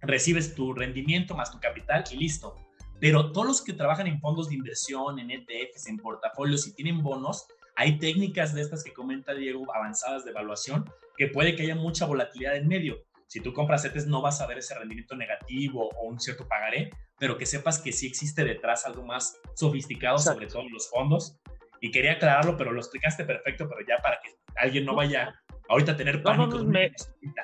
[0.00, 2.56] recibes tu rendimiento más tu capital y listo.
[3.00, 7.02] Pero todos los que trabajan en fondos de inversión, en ETFs, en portafolios y tienen
[7.02, 7.46] bonos,
[7.76, 10.84] hay técnicas de estas que comenta Diego, avanzadas de evaluación,
[11.16, 13.04] que puede que haya mucha volatilidad en medio.
[13.26, 16.90] Si tú compras CETES no vas a ver ese rendimiento negativo o un cierto pagaré,
[17.18, 21.38] pero que sepas que sí existe detrás algo más sofisticado, sobre todo en los fondos.
[21.80, 25.34] Y quería aclararlo, pero lo explicaste perfecto, pero ya para que alguien no vaya
[25.68, 26.58] ahorita a tener pánico.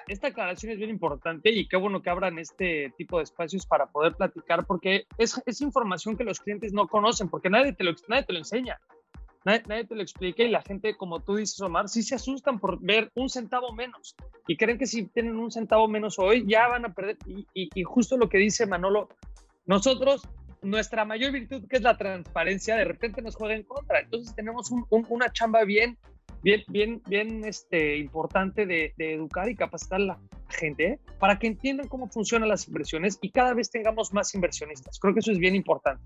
[0.08, 3.86] esta aclaración es bien importante y qué bueno que abran este tipo de espacios para
[3.86, 7.94] poder platicar, porque es, es información que los clientes no conocen, porque nadie te lo,
[8.08, 8.80] nadie te lo enseña
[9.46, 12.80] nadie, te lo explica y la gente, como tú dices, Omar, sí se asustan por
[12.80, 16.84] ver un centavo menos y creen que si tienen un centavo menos hoy ya van
[16.84, 17.16] a perder.
[17.54, 19.08] Y, justo lo que dice Manolo,
[19.66, 20.22] nosotros,
[20.62, 24.00] nuestra mayor virtud, que es la transparencia, de repente nos juega en contra.
[24.00, 25.96] Entonces tenemos una chamba bien,
[26.42, 31.00] bien, bien, bien este, importante de, educar y capacitar a la gente ¿eh?
[31.18, 34.98] para que entiendan cómo funcionan las inversiones y cada vez tengamos más inversionistas.
[34.98, 36.02] Creo que eso es bien importante.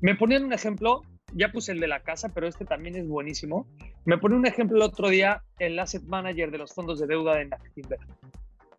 [0.00, 3.66] Me ponían un ejemplo ya puse el de la casa, pero este también es buenísimo.
[4.04, 7.36] Me pone un ejemplo el otro día el asset manager de los fondos de deuda
[7.36, 7.98] de Actinver.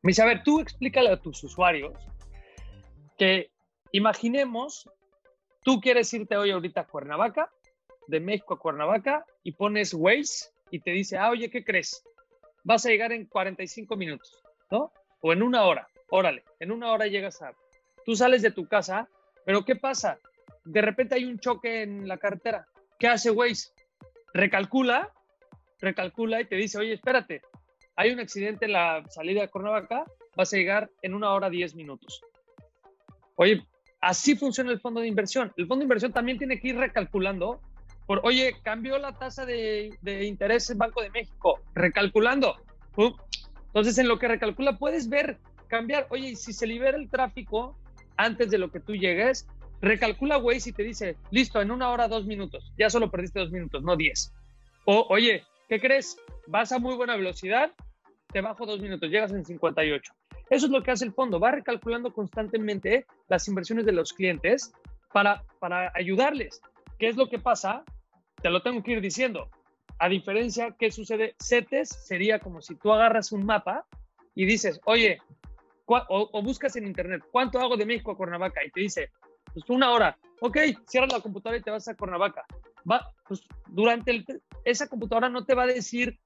[0.02, 1.94] Me dice, a ver, tú explícale a tus usuarios
[3.18, 3.52] que
[3.92, 4.90] imaginemos,
[5.64, 7.52] tú quieres irte hoy ahorita a Cuernavaca,
[8.08, 12.04] de México a Cuernavaca, y pones Waze y te dice, ah, oye, ¿qué crees?
[12.64, 14.92] Vas a llegar en 45 minutos, ¿no?
[15.22, 17.52] O en una hora, órale, en una hora llegas a...
[18.06, 19.10] Tú sales de tu casa,
[19.46, 20.20] pero ¿qué pasa?
[20.68, 22.68] De repente hay un choque en la carretera.
[23.00, 23.72] ¿Qué hace Waze?
[24.34, 25.12] Recalcula,
[25.80, 27.42] recalcula y te dice, oye, espérate,
[27.96, 31.74] hay un accidente en la salida de Cuernavaca, vas a llegar en una hora diez
[31.74, 32.22] minutos.
[33.36, 33.66] Oye,
[34.02, 35.54] así funciona el fondo de inversión.
[35.58, 37.62] El fondo de inversión también tiene que ir recalculando
[38.06, 42.56] por, oye, cambió la tasa de, de interés en Banco de México, recalculando.
[43.68, 47.78] Entonces, en lo que recalcula, puedes ver, cambiar, oye, si se libera el tráfico
[48.16, 49.48] antes de lo que tú llegues,
[49.82, 52.72] recalcula Waze y te dice, listo, en una hora, dos minutos.
[52.78, 54.34] Ya solo perdiste dos minutos, no diez.
[54.86, 56.18] O, oye, ¿qué crees?
[56.48, 57.72] Vas a muy buena velocidad,
[58.32, 60.14] te bajo dos minutos, llegas en 58.
[60.50, 64.72] Eso es lo que hace el fondo, va recalculando constantemente las inversiones de los clientes
[65.12, 66.62] para, para ayudarles.
[66.98, 67.84] ¿Qué es lo que pasa?
[68.42, 69.50] Te lo tengo que ir diciendo.
[70.00, 71.36] A diferencia, ¿qué sucede?
[71.42, 73.86] CETES sería como si tú agarras un mapa
[74.36, 75.20] y dices, oye,
[75.86, 78.64] o, o, buscas en internet, ¿cuánto hago de México a Cuernavaca?
[78.64, 79.10] Y te dice,
[79.58, 80.18] pues una hora.
[80.40, 82.46] Ok, cierras la computadora y te vas a Cuernavaca.
[82.90, 84.24] Va, pues durante
[84.64, 86.20] esa computadora no te va a decir,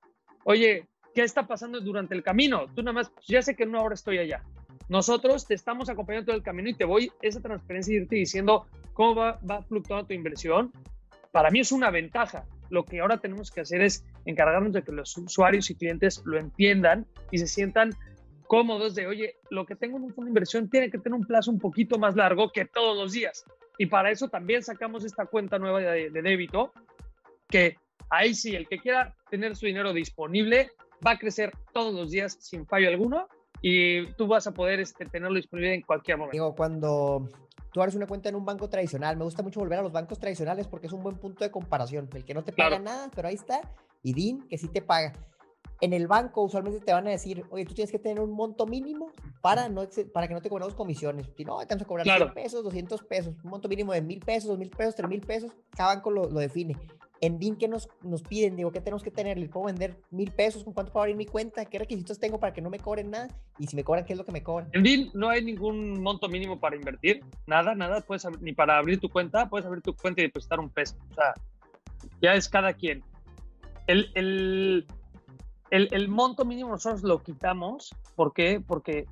[0.44, 2.66] oye, ¿qué está pasando durante el camino?
[2.76, 4.44] Tú nada más, pues, ya sé que en una hora estoy allá.
[4.90, 8.68] Nosotros te estamos acompañando todo el camino y te voy esa transparencia y irte diciendo
[8.94, 10.74] cómo va, va fluctuando tu inversión.
[11.32, 12.46] Para mí es una ventaja.
[12.70, 16.38] Lo que ahora tenemos que hacer es encargarnos de que los usuarios y clientes lo
[16.38, 17.92] entiendan y se sientan
[18.52, 21.26] cómodos de, oye, lo que tengo en un fondo de inversión tiene que tener un
[21.26, 23.46] plazo un poquito más largo que todos los días.
[23.78, 26.74] Y para eso también sacamos esta cuenta nueva de, débito,
[27.48, 27.78] que
[28.10, 30.70] ahí sí, el que quiera tener su dinero disponible
[31.08, 33.30] va a crecer todos los días sin fallo alguno
[33.62, 36.34] y tú vas a poder este, tenerlo disponible en cualquier momento.
[36.34, 37.30] Digo, cuando
[37.72, 40.20] tú abres una cuenta en un banco tradicional, me gusta mucho volver a los bancos
[40.20, 42.10] tradicionales porque es un buen punto de comparación.
[42.14, 43.62] El que no te paga nada, pero ahí está,
[44.04, 45.14] y DIN que sí te paga
[45.82, 48.68] en el banco usualmente te van a decir, oye, tú tienes que tener un monto
[48.68, 49.12] mínimo
[49.42, 51.28] para, no, para que no te cobremos comisiones.
[51.36, 54.20] Si no, te vamos a cobrar 100 pesos, 200 pesos, un monto mínimo de 1000
[54.20, 56.78] pesos, 2000 pesos, 3000 pesos, cada banco lo, lo define.
[57.20, 58.56] En DIN, ¿qué nos, nos piden?
[58.56, 59.38] Digo, ¿qué tenemos que tener?
[59.38, 60.64] ¿Le puedo vender 1000 pesos?
[60.64, 61.66] ¿Con cuánto puedo abrir mi cuenta?
[61.66, 63.28] ¿Qué requisitos tengo para que no me cobren nada?
[63.60, 64.70] Y si me cobran, ¿qué es lo que me cobran?
[64.74, 69.00] En DIN no hay ningún monto mínimo para invertir, nada, nada, puedes ni para abrir
[69.00, 70.96] tu cuenta, puedes abrir tu cuenta y depositar un peso.
[71.12, 71.34] O sea,
[72.22, 73.04] ya es cada quien.
[73.88, 74.88] el, el,
[75.72, 77.96] el, monto mínimo nosotros lo quitamos.
[78.16, 78.62] ¿Por qué?
[78.66, 79.08] Porque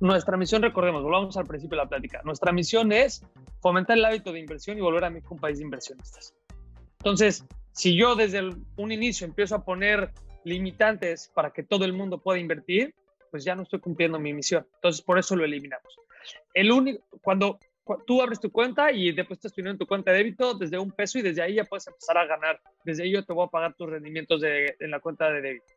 [0.00, 3.24] nuestra misión, recordemos, volvamos al principio de la plática, nuestra misión es
[3.60, 6.34] fomentar el hábito de inversión y volver a México un país de inversionistas.
[6.98, 10.12] Entonces, si yo desde un inicio empiezo a poner
[10.44, 12.94] limitantes para que todo el mundo pueda invertir,
[13.30, 14.66] pues ya no estoy cumpliendo mi misión.
[14.74, 15.96] Entonces, por eso lo eliminamos.
[16.52, 17.58] El único, cuando
[18.06, 20.92] tú abres tu cuenta y depositas tu dinero en tu cuenta de débito desde un
[20.92, 22.60] peso y desde ahí ya puedes empezar a ganar.
[22.84, 25.74] Desde ahí yo te voy a pagar tus rendimientos de, en la cuenta de débito.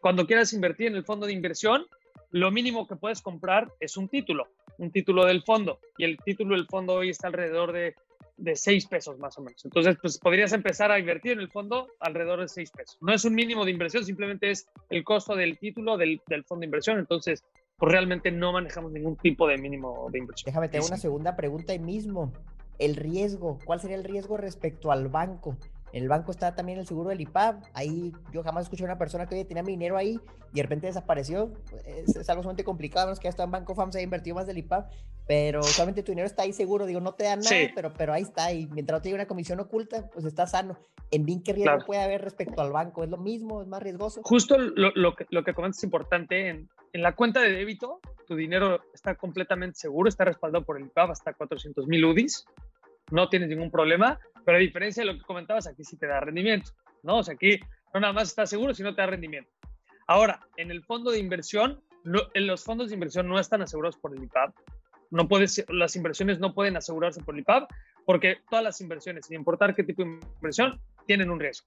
[0.00, 1.86] Cuando quieras invertir en el fondo de inversión,
[2.30, 4.48] lo mínimo que puedes comprar es un título,
[4.78, 5.78] un título del fondo.
[5.96, 7.94] Y el título del fondo hoy está alrededor de,
[8.36, 9.64] de 6 pesos más o menos.
[9.64, 12.98] Entonces, pues podrías empezar a invertir en el fondo alrededor de 6 pesos.
[13.00, 16.60] No es un mínimo de inversión, simplemente es el costo del título del, del fondo
[16.60, 16.98] de inversión.
[16.98, 17.44] Entonces,
[17.76, 20.46] pues realmente no manejamos ningún tipo de mínimo de inversión.
[20.46, 22.32] Déjame tener una segunda pregunta ahí mismo.
[22.78, 25.56] El riesgo, ¿cuál sería el riesgo respecto al banco?
[25.92, 27.62] En el banco está también el seguro del IPAB.
[27.72, 30.18] Ahí yo jamás escuché a una persona que tenía mi dinero ahí
[30.52, 31.52] y de repente desapareció.
[31.86, 34.58] Es, algo sumamente complicado, menos que hasta en Banco FAM se ha invertido más del
[34.58, 34.86] IPAB,
[35.28, 36.86] pero solamente tu dinero está ahí seguro.
[36.86, 38.52] Digo, no te dan nada, pero, pero ahí está.
[38.52, 40.76] Y mientras no te una comisión oculta, pues está sano.
[41.12, 43.04] ¿En BIN qué riesgo puede haber respecto al banco?
[43.04, 43.62] ¿Es lo mismo?
[43.62, 44.20] ¿Es más riesgoso?
[44.24, 46.48] Justo lo, lo, que, lo que comentas es importante.
[46.48, 50.86] En, en la cuenta de débito, tu dinero está completamente seguro, está respaldado por el
[50.86, 52.46] IPAB hasta 400 mil UDIs.
[53.10, 56.20] No tienes ningún problema pero a diferencia de lo que comentabas, aquí sí te da
[56.20, 56.70] rendimiento,
[57.02, 57.18] ¿no?
[57.18, 57.58] O sea, aquí
[57.92, 59.50] no nada más estás seguro, sino te da rendimiento.
[60.06, 63.96] Ahora, en el fondo de inversión, no, en los fondos de inversión no están asegurados
[63.96, 64.52] por el IPAB.
[65.10, 67.68] No puedes, las inversiones no pueden asegurarse por el IPAB
[68.04, 71.66] porque todas las inversiones, sin importar qué tipo de inversión, tienen un riesgo.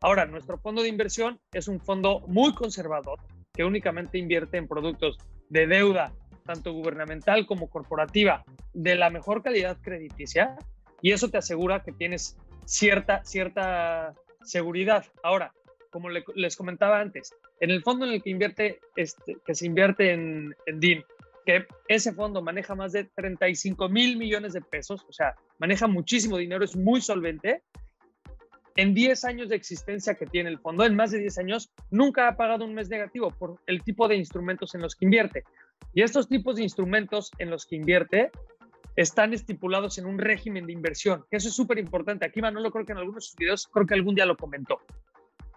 [0.00, 3.18] Ahora, nuestro fondo de inversión es un fondo muy conservador
[3.54, 6.12] que únicamente invierte en productos de deuda,
[6.44, 10.56] tanto gubernamental como corporativa, de la mejor calidad crediticia
[11.00, 15.04] y eso te asegura que tienes cierta, cierta seguridad.
[15.22, 15.52] Ahora,
[15.90, 20.12] como les comentaba antes, en el fondo en el que, invierte, este, que se invierte
[20.12, 21.04] en, en DIN,
[21.44, 26.38] que ese fondo maneja más de 35 mil millones de pesos, o sea, maneja muchísimo
[26.38, 27.62] dinero, es muy solvente.
[28.76, 32.28] En 10 años de existencia que tiene el fondo, en más de 10 años, nunca
[32.28, 35.44] ha pagado un mes negativo por el tipo de instrumentos en los que invierte.
[35.92, 38.30] Y estos tipos de instrumentos en los que invierte
[38.96, 42.26] están estipulados en un régimen de inversión, que eso es súper importante.
[42.26, 44.80] Aquí Manolo creo que en algunos de sus videos, creo que algún día lo comentó.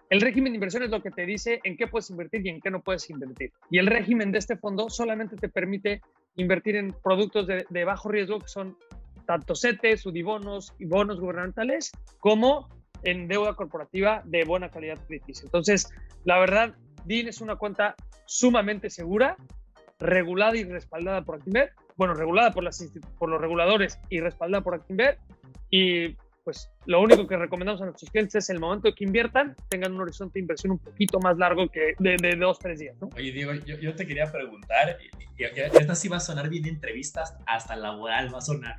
[0.08, 2.60] El régimen de inversión es lo que te dice en qué puedes invertir y en
[2.60, 3.50] qué no puedes invertir.
[3.70, 6.00] Y el régimen de este fondo solamente te permite
[6.36, 8.76] invertir en productos de, bajo riesgo, que son
[9.26, 11.90] tanto CETES, UDIBONOS y bonos gubernamentales,
[12.20, 12.68] como
[13.06, 15.44] en deuda corporativa de buena calidad crediticia.
[15.44, 15.88] Entonces,
[16.24, 17.94] la verdad, DIN es una cuenta
[18.26, 19.36] sumamente segura,
[19.98, 25.18] regulada y respaldada por Actinver, bueno, regulada por, los reguladores y respaldada por Actinver.
[25.70, 29.94] Y pues lo único que recomendamos a nuestros clientes es el momento que inviertan, tengan
[29.94, 32.96] un horizonte de inversión un poquito más largo que de, de dos, tres días.
[33.00, 33.08] ¿no?
[33.16, 34.96] Oye, Diego, yo, te quería preguntar,
[35.38, 38.76] y, esta sí va a sonar bien entrevistas, hasta laboral va a sonar,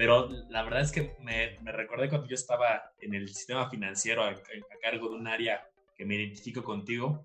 [0.00, 4.24] pero la verdad es que me, me recordé cuando yo estaba en el sistema financiero
[4.24, 7.22] a, a, cargo de un área que me identifico contigo.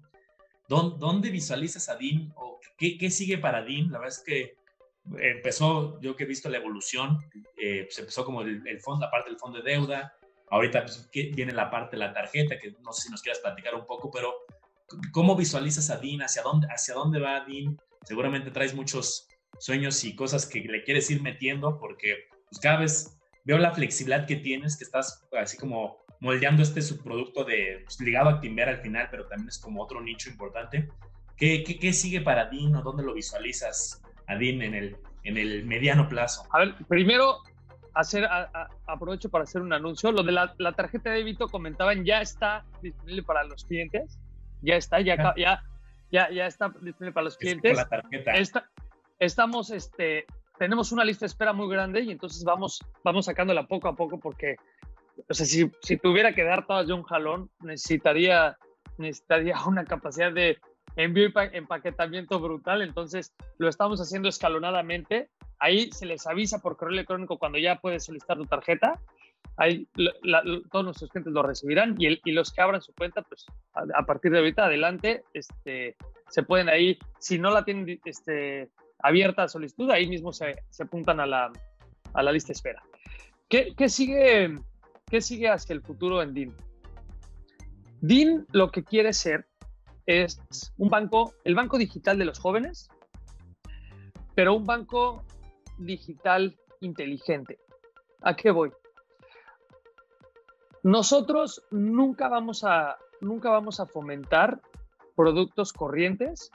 [0.67, 3.93] ¿Dónde, dónde visualizas a DIN o qué, qué sigue para DIN?
[3.93, 4.57] La verdad es que
[5.21, 7.21] empezó, yo que he visto la evolución,
[7.55, 10.13] eh, pues empezó como el, fondo, la parte del fondo de deuda,
[10.49, 13.73] ahorita pues, viene la parte de la tarjeta, que no sé si nos quieras platicar
[13.73, 14.33] un poco, pero
[15.13, 16.23] ¿cómo visualizas a DIN?
[16.23, 17.79] ¿Hacia dónde, hacia dónde va DIN?
[18.03, 23.17] Seguramente traes muchos sueños y cosas que le quieres ir metiendo, porque pues, cada vez
[23.43, 28.29] veo la flexibilidad que tienes, que estás así como moldeando este subproducto de, pues, ligado
[28.29, 30.89] a Timber al final, pero también es como otro nicho importante.
[31.37, 34.01] ¿Qué, qué, qué sigue para DIN o dónde lo visualizas?
[34.27, 36.47] Adin en el, en el mediano plazo?
[36.51, 37.39] A ver, primero
[37.93, 38.27] hacer,
[38.87, 40.11] aprovecho para hacer un anuncio.
[40.11, 44.17] Lo de la, tarjeta de débito comentaban, ya está disponible para los clientes.
[44.61, 45.33] Ya está, ya, ah.
[45.37, 45.61] ya,
[46.11, 47.77] ya, ya está disponible para los clientes.
[47.77, 48.33] La tarjeta.
[49.19, 50.25] estamos, este,
[50.57, 54.19] tenemos una lista de espera muy grande y entonces vamos, vamos sacándola poco a poco
[54.19, 54.55] porque,
[55.27, 58.57] o sea, si, si tuviera que dar todas yo un jalón, necesitaría,
[58.97, 60.57] necesitaría una capacidad de
[60.95, 65.29] envío y empaquetamiento brutal, entonces lo estamos haciendo escalonadamente.
[65.59, 68.99] Ahí se les avisa por correo electrónico cuando ya puedes solicitar tu tarjeta.
[69.57, 69.87] Ahí
[70.71, 74.05] todos nuestros clientes lo recibirán y, el, y, los que abran su cuenta, pues a,
[74.05, 75.95] partir de ahorita adelante, este,
[76.29, 78.69] se pueden ahí, si no la tienen este,
[78.99, 81.51] abierta a solicitud, ahí mismo se, se apuntan a la,
[82.13, 82.83] a la lista de espera.
[83.49, 84.59] ¿Qué, ¿Qué, sigue,
[85.07, 86.55] ¿Qué sigue hacia el futuro en DIN?
[88.01, 89.47] DIN lo que quiere ser
[90.05, 90.39] es
[90.77, 92.89] un banco, el banco digital de los jóvenes,
[94.35, 95.23] pero un banco
[95.77, 97.59] digital inteligente.
[98.21, 98.71] ¿A qué voy?
[100.83, 104.61] Nosotros nunca vamos a, nunca vamos a fomentar
[105.15, 106.51] productos corrientes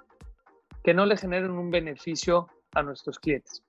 [0.83, 3.63] que no le generen un beneficio a nuestros clientes.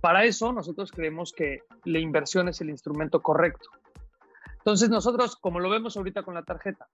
[0.00, 3.68] Para eso nosotros creemos que la inversión es el instrumento correcto.
[4.58, 6.88] Entonces nosotros, como lo vemos ahorita con la tarjeta,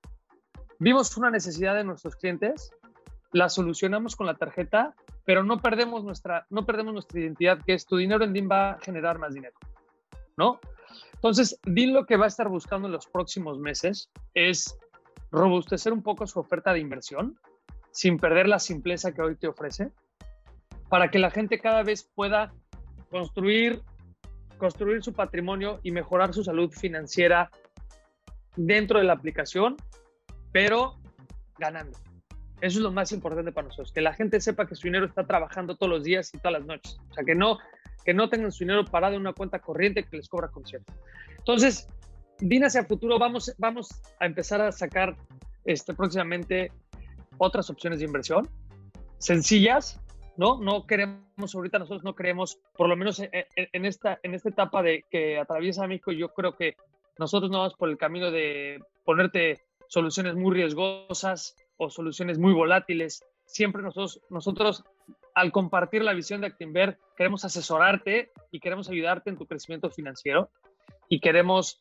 [0.78, 2.72] vimos una necesidad de nuestros clientes,
[3.32, 4.94] la solucionamos con la tarjeta,
[5.24, 8.72] pero no perdemos nuestra, no perdemos nuestra identidad, que es tu dinero en DIN va
[8.72, 9.56] a generar más dinero,
[10.36, 10.60] ¿no?
[11.14, 14.78] Entonces, DIN lo que va a estar buscando en los próximos meses es
[15.30, 17.38] robustecer un poco su oferta de inversión,
[17.94, 19.90] sin perder la simpleza que hoy te ofrece,
[20.88, 22.52] para que la gente cada vez pueda
[23.08, 23.80] construir,
[24.58, 27.50] construir su patrimonio y mejorar su salud financiera
[28.56, 29.76] dentro de la aplicación,
[30.50, 30.98] pero
[31.56, 31.96] ganando.
[32.60, 35.24] Eso es lo más importante para nosotros, que la gente sepa que su dinero está
[35.24, 36.98] trabajando todos los días y todas las noches.
[37.10, 37.58] O sea, que no,
[38.04, 40.92] que no tengan su dinero parado en una cuenta corriente que les cobra concierto.
[41.38, 41.88] Entonces,
[42.40, 43.88] bien hacia futuro, vamos, vamos
[44.18, 45.14] a empezar a sacar
[45.64, 46.72] este, próximamente
[47.38, 48.48] otras opciones de inversión
[49.18, 50.00] sencillas,
[50.36, 50.60] ¿no?
[50.60, 55.04] No queremos, ahorita nosotros no creemos, por lo menos en, esta, en esta etapa de
[55.10, 56.76] que atraviesa México, yo creo que
[57.18, 63.24] nosotros no vamos por el camino de ponerte soluciones muy riesgosas o soluciones muy volátiles.
[63.46, 64.84] Siempre nosotros, nosotros
[65.34, 70.50] al compartir la visión de Actinver, queremos asesorarte y queremos ayudarte en tu crecimiento financiero
[71.08, 71.80] y queremos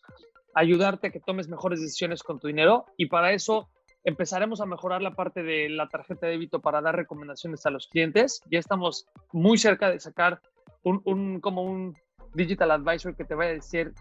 [0.54, 3.70] ayudarte a que tomes mejores decisiones con tu dinero y para eso
[4.04, 7.88] empezaremos a mejorar la parte de la tarjeta de débito para dar recomendaciones a los
[7.88, 8.42] clientes.
[8.50, 10.42] Ya estamos muy cerca de sacar
[10.84, 11.96] un, un como un
[12.34, 13.94] digital advisor que te vaya a decir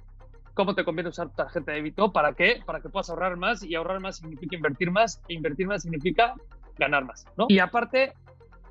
[0.55, 2.63] cómo te conviene usar tu tarjeta de débito, ¿para qué?
[2.65, 6.35] Para que puedas ahorrar más y ahorrar más significa invertir más e invertir más significa
[6.79, 7.47] ganar más, ¿no?
[7.49, 8.13] Y aparte,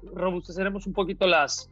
[0.03, 1.69] robusteceremos un poquito las,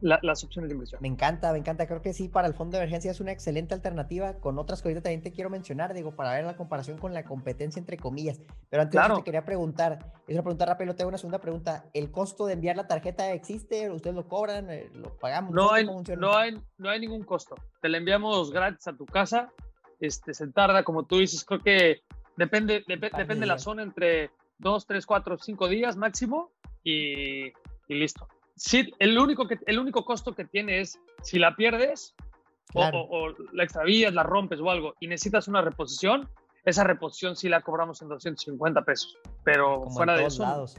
[0.00, 1.00] las opciones de inversión.
[1.00, 1.86] Me encanta, me encanta.
[1.86, 4.88] Creo que sí, para el fondo de emergencia es una excelente alternativa con otras que
[4.88, 8.40] ahorita también te quiero mencionar, digo, para ver la comparación con la competencia entre comillas.
[8.68, 11.84] Pero antes te quería preguntar, es una pregunta rápida, tengo una segunda pregunta.
[11.94, 13.90] ¿El costo de enviar la tarjeta existe?
[13.90, 14.70] ¿Ustedes lo cobran?
[14.70, 15.52] Eh, ¿Lo pagamos?
[15.52, 17.54] No, hay, no, hay, no hay ningún costo.
[17.80, 19.50] Te la enviamos gratis a tu casa.
[20.00, 22.02] Este, se tarda, como tú dices, creo que
[22.36, 26.50] depende, depende de la zona, entre dos, tres, cuatro, cinco días máximo
[26.82, 27.46] y,
[27.88, 32.14] y listo sí, el único, que, el único costo que tiene es si la pierdes
[32.74, 36.28] o, la extravías, la rompes o algo y necesitas una reposición,
[36.64, 39.16] esa reposición sí la cobramos en 250 pesos.
[39.44, 40.42] Pero fuera de eso.
[40.42, 40.76] Lados.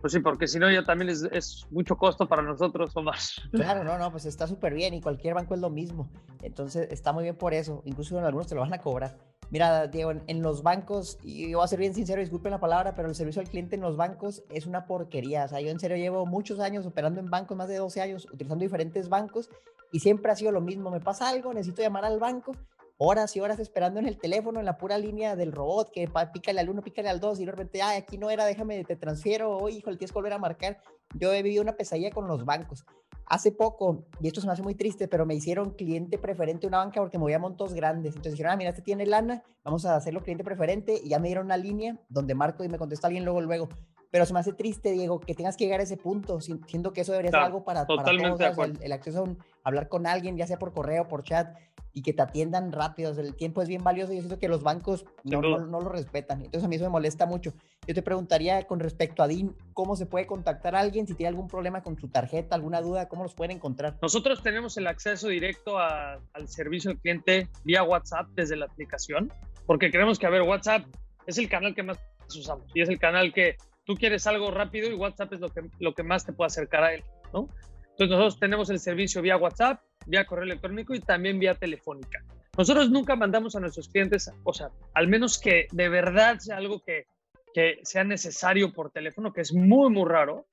[0.00, 3.40] Pues sí, porque si no ya también es, es, mucho costo para nosotros o más.
[3.52, 6.08] Claro, no, no, pues está súper bien y cualquier banco es lo mismo.
[6.42, 7.82] Entonces está muy bien por eso.
[7.84, 9.16] Incluso en algunos te lo van a cobrar.
[9.50, 12.94] Mira, Diego, en, los bancos, y yo voy a ser bien sincero, disculpen la palabra,
[12.94, 15.44] pero el servicio al cliente en los bancos es una porquería.
[15.44, 18.26] O sea, yo en serio llevo muchos años operando en bancos, más de 12 años,
[18.32, 19.50] utilizando diferentes bancos,
[19.92, 20.90] y siempre ha sido lo mismo.
[20.90, 22.56] Me pasa algo, necesito llamar al banco,
[22.96, 26.60] horas y horas esperando en el teléfono, en la pura línea del robot, que pícale
[26.60, 29.56] al uno, pícale al dos, y de repente, ay, aquí no era, déjame, te transfiero,
[29.56, 30.78] o hijo, el tienes que volver a marcar.
[31.14, 32.84] Yo he vivido una pesadilla con los bancos.
[33.26, 36.78] Hace poco, y esto se me hace muy triste, pero me hicieron cliente preferente una
[36.78, 38.14] banca porque me voy a montos grandes.
[38.16, 41.00] Entonces dijeron, ah, mira, este tiene lana, vamos a hacerlo cliente preferente.
[41.02, 43.68] Y ya me dieron una línea donde marco y me contesta alguien luego, luego.
[44.14, 47.00] Pero se me hace triste, Diego, que tengas que llegar a ese punto, siendo que
[47.00, 48.70] eso debería ser algo para, para todos.
[48.80, 51.58] el, acceso a hablar con alguien, ya sea por correo, por chat,
[51.92, 53.10] y que te atiendan rápido.
[53.10, 56.42] el tiempo es bien valioso y yo siento que los bancos no, no, lo respetan.
[56.42, 57.54] Entonces a mí eso me molesta mucho.
[57.88, 61.08] Yo te preguntaría con respecto a DIN, ¿cómo se puede contactar a alguien?
[61.08, 63.98] Si tiene algún problema con su tarjeta, alguna duda, ¿cómo los pueden encontrar?
[64.00, 69.32] Nosotros tenemos el acceso directo al servicio al cliente vía WhatsApp desde la aplicación,
[69.66, 70.84] porque creemos que, a ver, WhatsApp
[71.26, 71.98] es el canal que más
[72.28, 75.62] usamos y es el canal que tú quieres algo rápido y WhatsApp es lo que,
[75.78, 77.48] lo que más te puede acercar a él, ¿no?
[77.90, 82.24] Entonces nosotros tenemos el servicio vía WhatsApp, vía correo electrónico y también vía telefónica.
[82.56, 86.80] Nosotros nunca mandamos a nuestros clientes, o sea, al menos que de verdad sea algo
[86.80, 87.06] que,
[87.52, 90.46] que sea necesario por teléfono, que es muy, muy raro,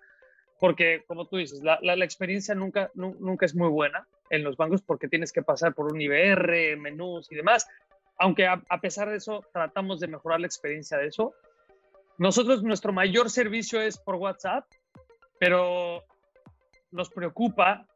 [0.59, 4.84] porque como tú dices, la, la, experiencia nunca, nunca es muy buena en los bancos
[4.84, 7.67] porque tienes que pasar por un IBR, menús y demás.
[8.19, 11.34] Aunque a, a pesar de eso, tratamos de mejorar la experiencia de eso.
[12.22, 14.65] Nosotros, nuestro mayor servicio es por WhatsApp,
[15.39, 16.03] pero
[16.91, 17.88] nos preocupa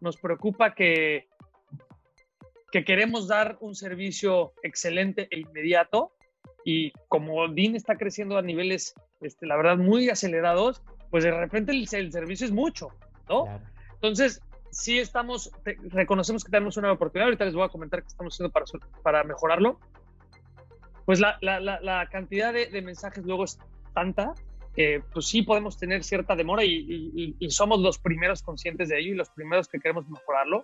[0.00, 1.28] nos preocupa que,
[2.72, 6.10] que queremos dar un servicio excelente e inmediato
[6.64, 11.70] y como DIN está creciendo a niveles, este, la verdad, muy acelerados, pues de repente
[11.70, 12.88] el, servicio es mucho,
[13.28, 13.46] ¿no?
[13.94, 14.42] Entonces,
[14.72, 18.50] sí estamos, reconocemos que tenemos una oportunidad, ahorita les voy a comentar qué estamos haciendo
[18.50, 18.66] para,
[19.04, 19.78] para mejorarlo.
[21.04, 23.58] Pues la, cantidad de, mensajes luego es
[23.94, 24.34] tanta
[25.12, 29.30] pues sí podemos tener cierta demora y, somos los primeros conscientes de ello y los
[29.30, 30.62] primeros que queremos mejorarlo.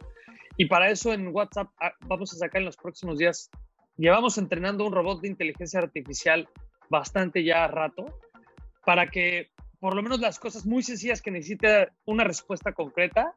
[0.56, 3.50] Y para eso en WhatsApp ah, vamos a sacar en los próximos días,
[3.96, 6.48] llevamos entrenando un robot de inteligencia artificial
[6.88, 8.06] bastante ya rato
[8.84, 13.34] para que por lo menos las cosas muy sencillas que necesita una respuesta concreta,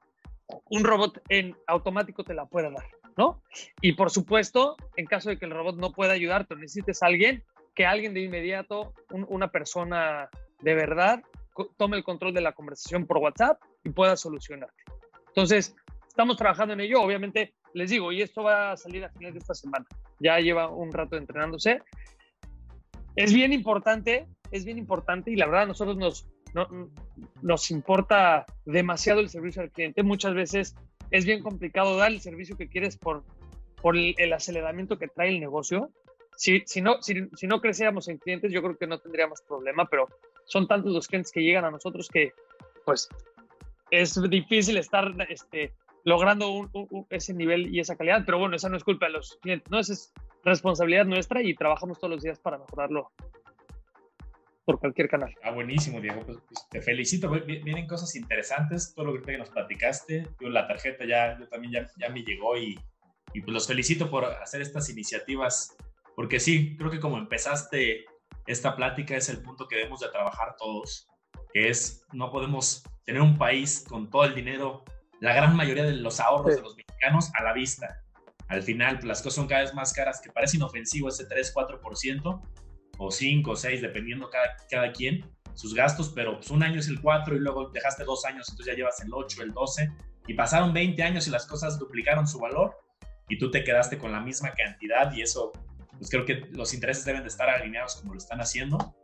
[0.69, 2.85] un robot en automático te la pueda dar,
[3.17, 3.41] ¿no?
[3.81, 7.07] Y por supuesto, en caso de que el robot no pueda ayudarte o necesites a
[7.07, 7.43] alguien,
[7.75, 10.29] que alguien de inmediato, una persona
[10.61, 11.23] de verdad,
[11.77, 14.83] tome el control de la conversación por WhatsApp y pueda solucionarte.
[15.27, 15.75] Entonces,
[16.07, 17.01] estamos trabajando en ello.
[17.01, 19.85] Obviamente, les digo, y esto va a salir a final de esta semana.
[20.19, 21.81] Ya lleva un rato entrenándose.
[23.15, 26.27] Es bien importante, es bien importante y la verdad a nosotros nos,
[27.41, 30.03] nos importa demasiado el servicio al cliente.
[30.03, 30.75] Muchas veces
[31.11, 33.23] es bien complicado dar el servicio que quieres por,
[33.81, 35.89] por el, aceleramiento que trae el negocio.
[36.37, 39.85] Si, si, no, si, si no creciéramos en clientes, yo creo que no tendríamos problema,
[39.85, 40.07] pero
[40.45, 42.33] son tantos los clientes que llegan a nosotros que
[42.85, 43.09] pues
[43.91, 46.69] es difícil estar este, logrando
[47.09, 49.79] ese nivel y esa calidad, pero bueno, esa no es culpa de los clientes, ¿no?
[49.79, 53.11] Esa es responsabilidad nuestra y trabajamos todos los días para mejorarlo
[54.71, 55.35] por cualquier canal.
[55.43, 56.21] Ah, buenísimo, Diego.
[56.25, 57.29] Pues, pues te felicito.
[57.29, 60.27] Vienen cosas interesantes, todo lo que nos platicaste.
[60.39, 62.79] Yo, la tarjeta ya, yo también ya, ya me llegó y,
[63.33, 65.75] y pues los felicito por hacer estas iniciativas,
[66.15, 68.05] porque sí, creo que como empezaste
[68.47, 71.07] esta plática es el punto que debemos de trabajar todos,
[71.53, 74.83] que es no podemos tener un país con todo el dinero,
[75.19, 78.03] la gran mayoría de los ahorros de los mexicanos a la vista.
[78.47, 82.41] Al final, pues, las cosas son cada vez más caras, que parece inofensivo ese 3-4%,
[83.03, 85.25] o 5 o 6, dependiendo cada, cada quien,
[85.55, 88.73] sus gastos, pero pues un año es el 4 y luego dejaste dos años, entonces
[88.73, 89.91] ya llevas el 8, el 12,
[90.27, 92.77] y pasaron 20 años y las cosas duplicaron su valor
[93.27, 95.51] y tú te quedaste con la misma cantidad y eso
[95.97, 98.95] pues creo que los intereses deben de estar alineados como lo están haciendo.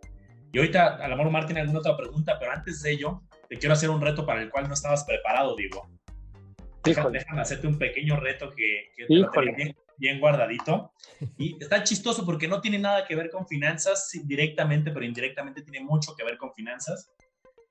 [0.51, 3.73] Y ahorita, a lo mejor Martín, alguna otra pregunta, pero antes de ello, te quiero
[3.73, 5.87] hacer un reto para el cual no estabas preparado, digo.
[6.83, 9.75] Déjame, hacerte un pequeño reto que, que te bien,
[10.19, 10.91] guardadito.
[11.37, 15.81] Y está chistoso porque no tiene nada que ver con finanzas directamente, pero indirectamente tiene
[15.85, 17.11] mucho que ver con finanzas.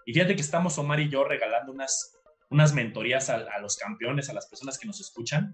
[0.04, 2.16] Y fíjate que estamos Omar y yo regalando unas,
[2.50, 5.52] unas mentorías a, a los campeones, a las personas que nos escuchan,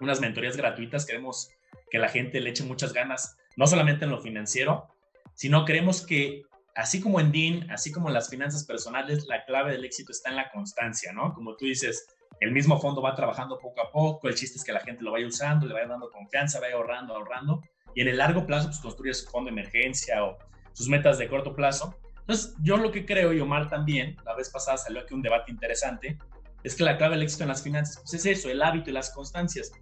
[0.00, 1.06] unas mentorías gratuitas.
[1.06, 1.50] Queremos
[1.90, 4.88] que la gente le eche muchas ganas, no solamente en lo financiero,
[5.34, 6.42] sino creemos que
[6.74, 10.30] así como en DIN, así como en las finanzas personales, la clave del éxito está
[10.30, 11.34] en la constancia, ¿no?
[11.34, 12.06] Como tú dices,
[12.38, 15.12] el mismo fondo va trabajando poco a poco, el chiste es que la gente lo
[15.12, 17.62] vaya usando, le vaya dando confianza, vaya ahorrando, ahorrando,
[17.94, 20.38] y en el largo plazo, pues construye su fondo de emergencia o
[20.72, 21.96] sus metas de corto plazo.
[22.20, 25.50] Entonces, yo lo que creo, y Omar también, la vez pasada salió aquí un debate
[25.50, 26.16] interesante,
[26.62, 28.92] es que la clave del éxito en las finanzas, pues es eso, el hábito y
[28.92, 29.72] las constancias.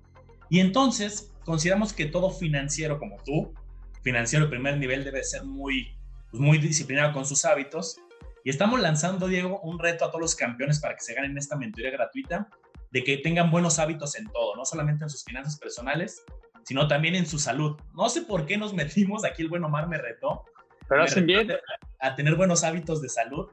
[0.49, 3.53] Y entonces, consideramos que todo financiero como tú,
[4.03, 5.97] financiero de primer nivel, debe ser muy,
[6.31, 7.99] pues, muy disciplinado con sus hábitos.
[8.49, 11.55] Y estamos lanzando, Diego, un reto a todos los campeones para que se ganen esta
[11.55, 12.49] mentoría gratuita,
[12.91, 16.25] de que tengan buenos hábitos en todo, no solamente en sus finanzas personales,
[16.65, 17.77] sino también en su salud.
[17.93, 20.47] No sé por qué nos metimos, aquí el buen Omar me retó.
[20.89, 21.53] Pero hacen bien.
[22.01, 23.51] A tener buenos hábitos de salud.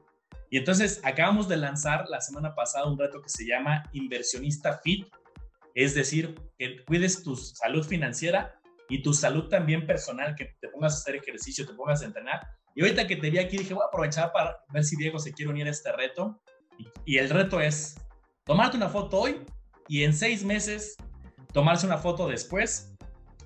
[0.48, 5.08] Y entonces acabamos de lanzar la semana pasada un reto que se llama Inversionista Fit,
[5.74, 8.58] es decir, que cuides tu salud financiera
[8.88, 12.40] y tu salud también personal, que te pongas a hacer ejercicio, te pongas a entrenar.
[12.74, 15.32] Y ahorita que te vi aquí dije, voy a aprovechar para ver si Diego se
[15.32, 16.40] quiere unir a este reto.
[17.06, 17.96] Y, el reto es
[18.44, 19.40] tomarte una foto hoy
[19.88, 20.96] y en seis meses
[21.52, 22.94] tomarse una foto después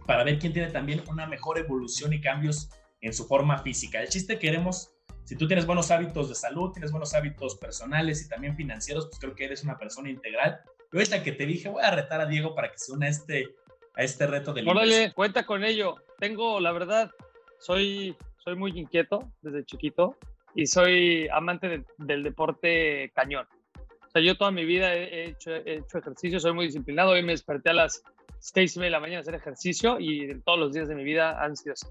[0.05, 2.71] para ver quién tiene también una mejor evolución y cambios
[3.01, 4.01] en su forma física.
[4.01, 4.91] El chiste queremos,
[5.25, 9.21] si tú tienes buenos hábitos de salud, tienes buenos hábitos personales y también financieros, pues
[9.21, 10.61] creo que eres una persona integral
[10.93, 13.11] yo ahorita que te dije, voy a retar a Diego para que se una a
[13.11, 13.55] este,
[14.01, 15.97] a este reto del Órale, cuenta con ello.
[16.19, 17.11] Tengo, la verdad,
[17.59, 20.17] soy, soy muy inquieto desde chiquito
[20.55, 23.47] y soy amante del deporte cañón.
[23.77, 27.11] O sea, yo toda mi vida he hecho, he hecho ejercicio, soy muy disciplinado.
[27.11, 28.03] Hoy me desperté a las
[28.39, 31.05] seis y media de la mañana a hacer ejercicio y todos los días de mi
[31.05, 31.87] vida han sido así.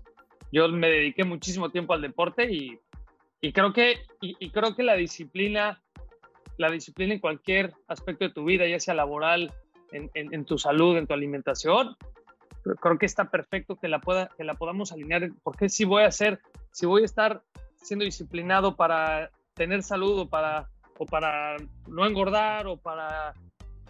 [0.51, 2.79] Yo me dediqué muchísimo tiempo al deporte y,
[3.39, 5.79] y creo que, y creo que la disciplina
[6.59, 9.53] la disciplina en cualquier aspecto de tu vida, ya sea laboral,
[9.91, 11.95] en, tu salud, en tu alimentación,
[12.81, 16.07] creo que está perfecto que la, pueda, que la podamos alinear, porque si voy a
[16.07, 16.39] hacer,
[16.71, 17.41] si voy a estar
[17.75, 23.33] siendo disciplinado para tener salud o para, o para no engordar o para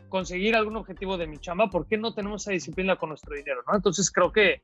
[0.10, 3.62] conseguir algún objetivo de mi chamba, ¿por qué no tenemos esa disciplina con nuestro dinero?
[3.68, 3.76] ¿no?
[3.76, 4.60] Entonces creo que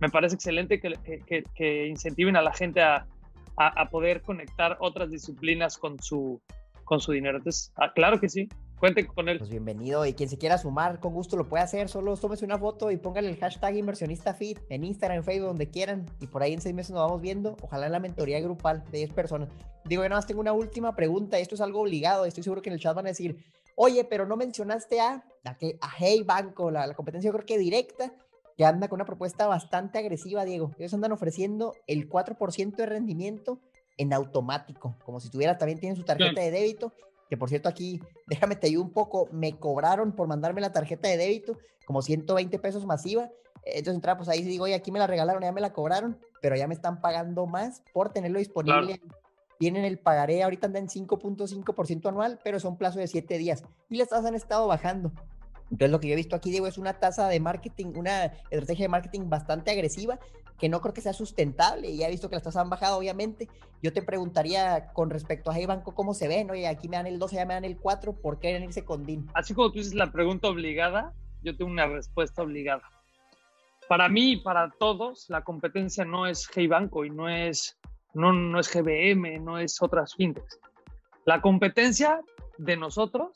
[0.00, 3.06] me parece excelente que, que, incentiven a la gente a,
[3.56, 6.40] a, poder conectar otras disciplinas con su,
[6.84, 7.38] con su dinero.
[7.38, 8.48] Entonces, ah, claro que sí,
[8.78, 9.38] cuente con él.
[9.38, 11.88] Pues bienvenido y quien se quiera sumar, con gusto lo puede hacer.
[11.88, 15.68] Solo tómese una foto y póngale el hashtag inversionista fit en Instagram, en Facebook, donde
[15.68, 16.06] quieran.
[16.20, 17.56] Y por ahí en seis meses nos vamos viendo.
[17.62, 19.48] Ojalá en la mentoría grupal de 10 personas.
[19.84, 21.38] Digo, yo nada más tengo una última pregunta.
[21.38, 22.24] Esto es algo obligado.
[22.24, 23.36] Estoy seguro que en el chat van a decir,
[23.74, 28.12] oye, pero no mencionaste a, a, a Hey Banco, la, la competencia creo que directa.
[28.56, 30.72] que anda con una propuesta bastante agresiva, Diego.
[30.78, 33.60] Ellos andan ofreciendo el 4% de rendimiento
[33.96, 36.92] en automático, como si tuviera, también tienen su tarjeta de débito,
[37.28, 41.08] que por cierto aquí, déjame te ayudo un poco, me cobraron por mandarme la tarjeta
[41.08, 43.30] de débito, como 120 pesos masiva,
[43.64, 46.56] entonces entraba, pues ahí digo, oye, aquí me la regalaron, ya me la cobraron, pero
[46.56, 49.00] ya me están pagando más por tenerlo disponible.
[49.58, 53.64] Tienen el pagaré, ahorita anda en 5.5% anual, pero son plazo de 7 días.
[53.90, 55.12] Y las tasas han estado bajando.
[55.70, 58.84] Entonces lo que yo he visto aquí, Diego, es una tasa de marketing, una estrategia
[58.84, 60.18] de marketing bastante agresiva,
[60.58, 61.88] que no creo que sea sustentable.
[61.88, 63.48] Y ya he visto que las tasas han bajado, obviamente.
[63.82, 66.50] Yo te preguntaría con respecto a Hey Banco, ¿cómo se ven?
[66.50, 69.04] Oye, aquí me dan el 12, ya me dan el 4, ¿por qué irse con
[69.04, 69.30] DIN?
[69.34, 71.12] Así como tú dices la pregunta obligada,
[71.42, 72.82] yo tengo una respuesta obligada.
[73.88, 77.78] Para mí y para todos, la competencia no es Hey Banco y no es,
[78.14, 80.58] no, no es GBM, no es otras fintechs.
[81.24, 82.20] La competencia
[82.58, 83.32] de nosotros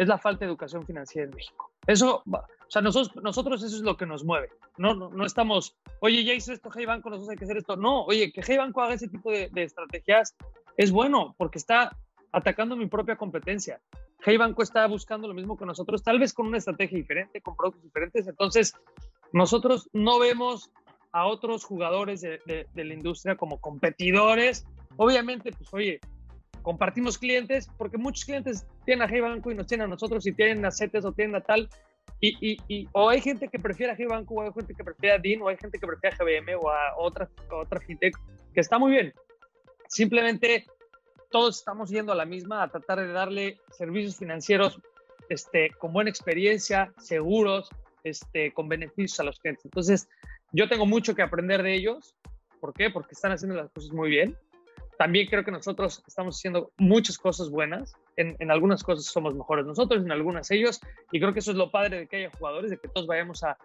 [0.00, 1.70] es la falta de educación financiera en México.
[1.86, 4.48] Eso, o sea, nosotros, nosotros eso es lo que nos mueve.
[4.78, 7.76] No, no, no estamos, oye, ya hizo esto Hey Banco, nosotros hay que hacer esto.
[7.76, 10.34] No, oye, que Hey Banco haga ese tipo de, estrategias
[10.78, 11.98] es bueno porque está
[12.32, 13.78] atacando mi propia competencia.
[14.24, 17.54] Hey Banco está buscando lo mismo que nosotros, tal vez con una estrategia diferente, con
[17.54, 18.26] productos diferentes.
[18.26, 18.74] Entonces,
[19.34, 20.70] nosotros no vemos
[21.12, 22.40] a otros jugadores de,
[22.72, 24.64] de la industria como competidores.
[24.96, 26.00] Obviamente, pues oye,
[26.62, 30.32] compartimos clientes, porque muchos clientes tienen a Hey Banco y nos tienen a nosotros, y
[30.32, 31.68] tienen a CETES o tienen a tal,
[32.22, 35.14] y, y, o hay gente que prefiere a Hey Banco, o hay gente que prefiere
[35.14, 38.14] a DIN, o hay gente que prefiere a GBM o a otra, otra fintech,
[38.52, 39.14] que está muy bien.
[39.88, 40.66] Simplemente
[41.30, 44.80] todos estamos yendo a la misma, a tratar de darle servicios financieros
[45.30, 47.70] este, con buena experiencia, seguros,
[48.04, 49.64] este, con beneficios a los clientes.
[49.64, 50.08] Entonces,
[50.52, 52.14] yo tengo mucho que aprender de ellos.
[52.60, 52.90] ¿Por qué?
[52.90, 54.36] Porque están haciendo las cosas muy bien
[55.00, 57.94] también creo que nosotros estamos haciendo muchas cosas buenas.
[58.16, 60.78] En, algunas cosas somos mejores nosotros, en algunas ellos.
[61.10, 63.42] Y creo que eso es lo padre de que haya jugadores, de que todos vayamos
[63.42, 63.56] a,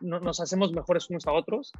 [0.00, 1.72] nos hacemos mejores unos a otros.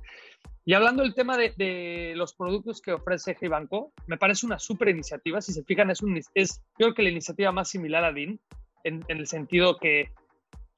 [0.67, 4.91] Y hablando del tema de, los productos que ofrece Hey Banco, me parece una súper
[4.91, 5.41] iniciativa.
[5.41, 8.39] Si se fijan, es, un, es creo que la iniciativa más similar a DIN,
[8.85, 10.11] en, el sentido que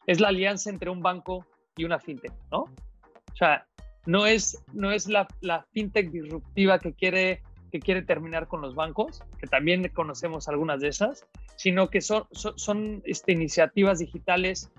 [0.06, 1.44] es la alianza entre un banco
[1.76, 2.58] y una fintech, ¿no?
[2.60, 3.66] O sea,
[4.06, 8.74] no es, no es la, la fintech disruptiva que quiere que quiere terminar con los
[8.74, 14.70] bancos, que también conocemos algunas de esas, sino que son, son, este, iniciativas digitales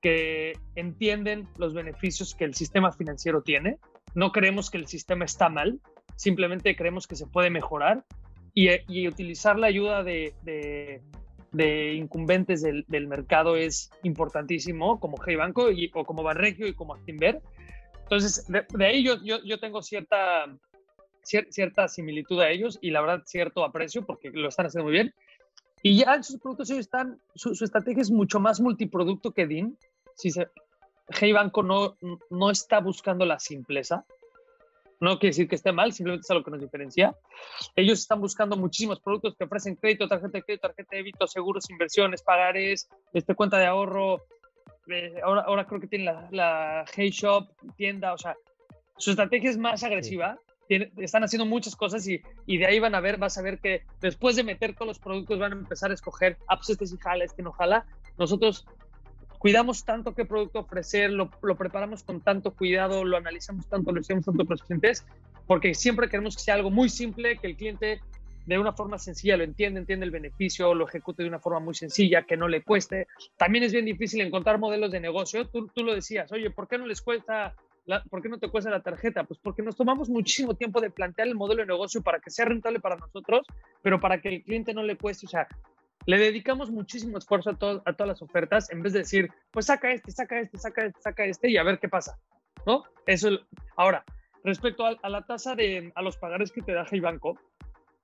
[0.00, 3.78] que entienden los beneficios que el sistema financiero tiene.
[4.14, 5.80] No creemos que el sistema está mal,
[6.16, 8.04] simplemente creemos que se puede mejorar
[8.54, 10.32] y, y utilizar la ayuda de,
[11.52, 16.74] de, incumbentes del, del, mercado es importantísimo, como Hey Banco y, o como Banregio y
[16.74, 17.42] como Actinver.
[18.02, 20.46] Entonces, de, de ahí yo, yo, yo, tengo cierta
[21.26, 25.14] cierta similitud a ellos y la verdad cierto aprecio porque lo están haciendo muy bien.
[25.82, 29.78] Y ya sus productos ellos están, su, estrategia es mucho más multiproducto que DIN.
[30.14, 30.48] Si se,
[31.08, 31.96] Hey Banco no,
[32.30, 34.04] no está buscando la simpleza.
[34.98, 37.14] No quiere decir que esté mal, simplemente es algo que nos diferencia.
[37.74, 41.68] Ellos están buscando muchísimos productos que ofrecen crédito, tarjeta de crédito, tarjeta de débito, seguros,
[41.68, 44.22] inversiones, pagares, este, cuenta de ahorro.
[44.88, 47.46] Eh, ahora, ahora creo que tienen la, la Hey Shop,
[47.76, 48.34] tienda, o sea,
[48.96, 53.00] su estrategia es más agresiva están haciendo muchas cosas y, y, de ahí van a
[53.00, 55.94] ver, vas a ver que después de meter todos los productos van a empezar a
[55.94, 57.86] escoger, ah, pues este sí jala, este no jala.
[58.18, 58.66] Nosotros
[59.38, 64.00] cuidamos tanto qué producto ofrecer, lo, lo, preparamos con tanto cuidado, lo analizamos tanto, lo
[64.00, 65.06] hacemos tanto con los clientes,
[65.46, 68.00] porque siempre queremos que sea algo muy simple, que el cliente
[68.46, 71.74] de una forma sencilla lo entiende, entiende el beneficio, lo ejecute de una forma muy
[71.74, 73.08] sencilla, que no le cueste.
[73.36, 75.46] También es bien difícil encontrar modelos de negocio.
[75.48, 77.54] Tú, tú lo decías, oye, ¿por qué no les cuesta
[78.10, 79.24] ¿por qué no te cuesta la tarjeta?
[79.24, 82.44] Pues porque nos tomamos muchísimo tiempo de plantear el modelo de negocio para que sea
[82.44, 83.46] rentable para nosotros,
[83.82, 85.26] pero para que el cliente no le cueste.
[85.26, 85.46] O sea,
[86.06, 89.92] le dedicamos muchísimo esfuerzo a, a todas las ofertas en vez de decir, pues saca
[89.92, 92.18] este, saca este, saca este, saca este y a ver qué pasa.
[92.66, 92.84] ¿No?
[93.06, 93.30] Eso.
[93.76, 94.04] Ahora,
[94.42, 97.38] respecto a, la tasa de a los pagares que te da Hey Banco,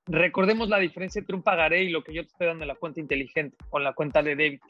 [0.07, 2.75] recordemos la diferencia entre un pagaré y lo que yo te estoy dando en la
[2.75, 4.67] cuenta inteligente o en la cuenta de débito.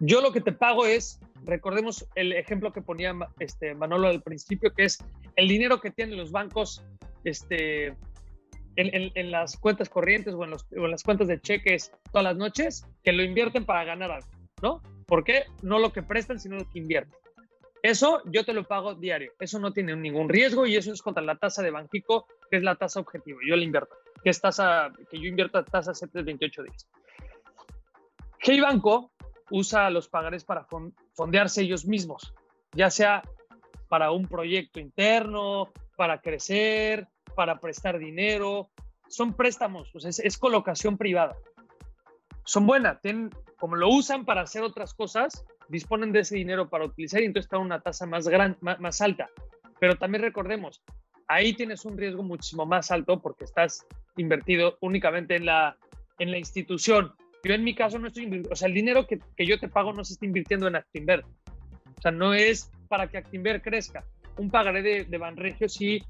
[0.00, 4.74] Yo lo que te pago es, recordemos el ejemplo que ponía este, Manolo al principio,
[4.74, 4.98] que es
[5.36, 6.84] el dinero que tienen los bancos
[7.24, 7.96] este,
[8.76, 13.22] en, las cuentas corrientes o en, las cuentas de cheques todas las noches, que lo
[13.22, 14.28] invierten para ganar algo,
[14.62, 14.82] ¿no?
[15.06, 15.44] ¿Por qué?
[15.62, 17.18] No lo que prestan, sino lo que invierten.
[17.82, 19.32] Eso yo te lo pago diario.
[19.38, 22.62] Eso no tiene ningún riesgo y eso es contra la tasa de Banquico, que es
[22.62, 23.38] la tasa objetivo.
[23.46, 26.88] Yo la invierto, que es tasa, que yo invierto a tasa 728 días.
[28.40, 29.12] Hey Banco
[29.50, 30.66] usa los pagares para
[31.14, 32.34] fondearse ellos mismos,
[32.72, 33.22] ya sea
[33.88, 38.70] para un proyecto interno, para crecer, para prestar dinero.
[39.08, 41.36] Son préstamos, es, colocación privada.
[42.44, 42.98] Son buenas,
[43.58, 47.46] como lo usan para hacer otras cosas, disponen de ese dinero para utilizar y entonces
[47.46, 49.28] está una tasa más, gran, más, alta.
[49.80, 50.82] Pero también recordemos,
[51.28, 53.86] ahí tienes un riesgo muchísimo más alto porque estás
[54.16, 55.76] invertido únicamente en la,
[56.18, 57.14] en la institución.
[57.44, 59.92] Yo en mi caso no estoy o sea, el dinero que, que, yo te pago
[59.92, 61.24] no se está invirtiendo en Actinver.
[61.96, 64.04] O sea, no es para que Actinver crezca.
[64.36, 66.02] Un pagaré de, de Banregio sí,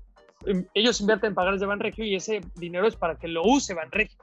[0.47, 3.75] em, ellos invierten en pagarés de Banregio y ese dinero es para que lo use
[3.75, 4.19] Banregio.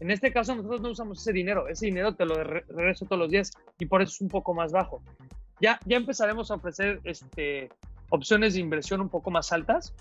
[0.00, 3.30] En este caso nosotros no usamos ese dinero, ese dinero te lo regreso todos los
[3.30, 5.02] días y por eso es un poco más bajo.
[5.60, 7.68] Ya, ya empezaremos a ofrecer este,
[8.10, 9.94] opciones de inversión un poco más altas,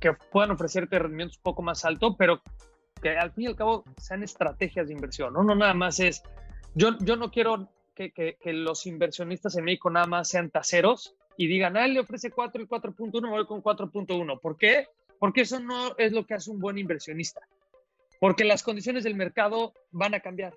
[0.00, 2.40] que puedan ofrecerte rendimientos un poco más altos, pero
[3.00, 5.42] que al fin y al cabo sean estrategias de inversión, ¿no?
[5.42, 6.22] No nada más es,
[6.74, 11.14] yo, yo no quiero que, que, que los inversionistas en México nada más sean taseros
[11.36, 14.40] y digan, ah, él le ofrece 4 y 4.1, voy con 4.1.
[14.40, 14.88] ¿Por qué?
[15.18, 17.40] Porque eso no es lo que hace un buen inversionista
[18.20, 20.54] porque las condiciones del mercado van a cambiar,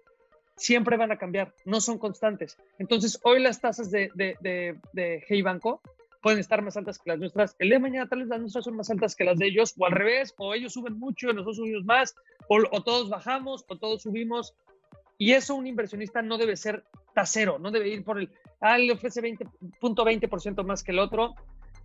[0.55, 2.57] siempre van a cambiar, no son constantes.
[2.77, 5.81] Entonces, hoy las tasas de, de, de, Hey Banco
[6.21, 7.55] pueden estar más altas que las nuestras.
[7.59, 9.73] El día de mañana tal vez las nuestras son más altas que las de ellos,
[9.77, 12.15] o al revés, o ellos suben mucho nosotros subimos más,
[12.47, 14.53] o, todos bajamos, o todos subimos.
[15.17, 18.29] Y eso un inversionista no debe ser tasero, no debe ir por el,
[18.61, 21.35] ah, le ofrece 20.20% más que el otro.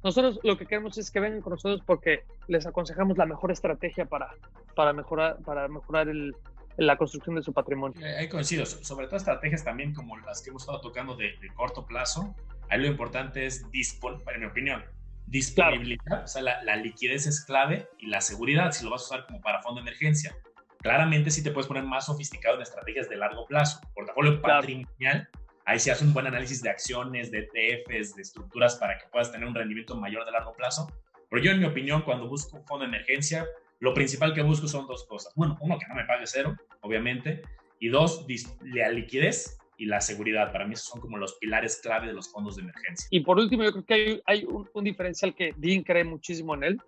[0.03, 4.05] Nosotros lo que queremos es que vengan con nosotros porque les aconsejamos la mejor estrategia
[4.05, 4.35] para,
[4.77, 6.37] para mejorar, para mejorar el,
[6.77, 8.01] la construcción de su patrimonio.
[8.19, 12.35] Ahí coincido, sobre todo estrategias también como las que hemos estado tocando de, corto plazo.
[12.71, 14.85] Ahí lo importante es, en mi opinión,
[15.27, 19.27] disponibilidad, o sea, la, liquidez es clave y la seguridad si lo vas a usar
[19.27, 20.37] como para fondo de emergencia.
[20.79, 23.81] Claramente sí te puedes poner más sofisticado en estrategias de largo plazo.
[23.95, 25.29] Portafolio patrimonial
[25.67, 29.33] Ahí se hace un buen análisis de acciones, de ETFs, de estructuras para que puedas
[29.33, 30.93] tener un rendimiento mayor de largo plazo.
[31.31, 33.47] Pero yo, en mi opinión, cuando busco un fondo de emergencia,
[33.81, 35.33] lo principal que busco son dos cosas.
[35.35, 37.43] Bueno, uno, que no me pague cero, obviamente.
[37.79, 38.27] Y dos,
[38.63, 40.53] la liquidez y la seguridad.
[40.53, 43.09] Para mí esos son como los pilares clave de los fondos de emergencia.
[43.11, 46.83] Y por último, yo creo que hay, un, diferencial que Dean cree muchísimo en él,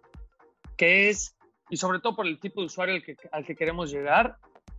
[0.77, 1.37] que es,
[1.71, 4.37] y sobre todo por el tipo de usuario al que, al que queremos llegar,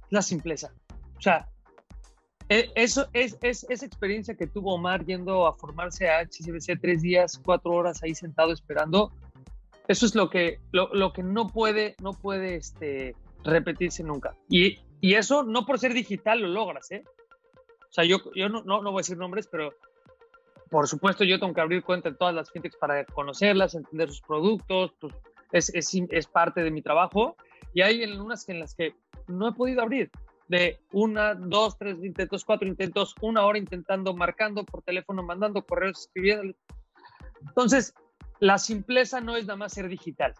[0.10, 0.74] la simpleza.
[1.18, 1.50] O sea,
[2.50, 7.42] eh, eso es, esa experiencia que tuvo Omar yendo a formarse a HCBC tres días,
[7.44, 9.12] cuatro horas ahí sentado esperando.
[9.88, 14.36] Eso es lo que, lo, que no puede, no puede este, repetirse nunca.
[14.50, 17.04] Y, y, eso no por ser digital lo logras, ¿eh?
[17.90, 19.74] O sea, yo, yo no, no, voy a decir nombres, pero
[20.70, 24.22] por supuesto yo tengo que abrir cuenta en todas las fintechs para conocerlas, entender sus
[24.22, 25.14] productos, pues,
[25.52, 27.38] es, es, es parte de mi trabajo.
[27.74, 28.94] Y hay en unas en las que
[29.28, 30.12] no he podido abrir
[30.48, 36.00] de una, dos, tres intentos, cuatro intentos, una hora intentando, marcando por teléfono, mandando correos,
[36.00, 36.56] escribiendo.
[37.42, 37.94] Entonces,
[38.40, 40.34] la simpleza no es nada más ser digital,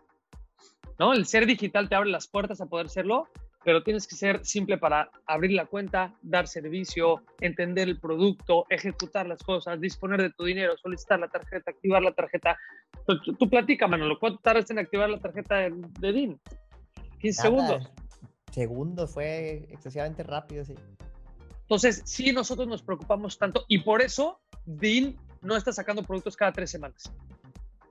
[1.00, 1.14] ¿no?
[1.14, 3.28] El ser digital te abre las puertas a poder serlo,
[3.64, 9.28] pero tienes que ser simple para abrir la cuenta, dar servicio, entender el producto, ejecutar
[9.28, 12.58] las cosas, disponer de tu dinero, solicitar la tarjeta, activar la tarjeta.
[13.06, 16.40] Tú, tú platica, Manolo, ¿cuánto tardas en activar la tarjeta de, de DIN?
[17.20, 17.92] 15 segundos
[18.58, 20.74] segundos, fue excesivamente rápido, sí.
[21.62, 26.52] Entonces, sí, nosotros nos preocupamos tanto y por eso DIN no está sacando productos cada
[26.52, 27.12] tres semanas.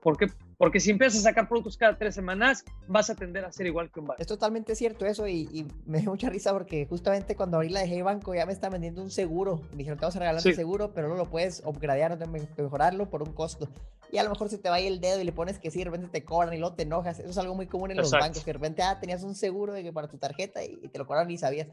[0.07, 0.29] ¿Por qué?
[0.57, 3.91] Porque si empiezas a sacar productos cada tres semanas, vas a tender a ser igual
[3.91, 4.23] que un banco.
[4.23, 7.89] Es totalmente cierto eso y, me dio mucha risa porque justamente cuando abrí la de
[7.89, 9.63] Hey Banco ya me está vendiendo un seguro.
[9.73, 12.17] Me dijeron, te vamos a regalar un seguro, pero no lo puedes upgradear,
[12.57, 13.69] mejorarlo por un costo
[14.13, 15.81] y a lo mejor se te va ahí el dedo y le pones que sí,
[15.81, 17.19] de repente te cobran y luego te enojas.
[17.19, 19.73] Eso es algo muy común en los bancos, que de repente, ah, tenías un seguro
[19.73, 21.69] de que para tu tarjeta y, te lo cobraron y sabías.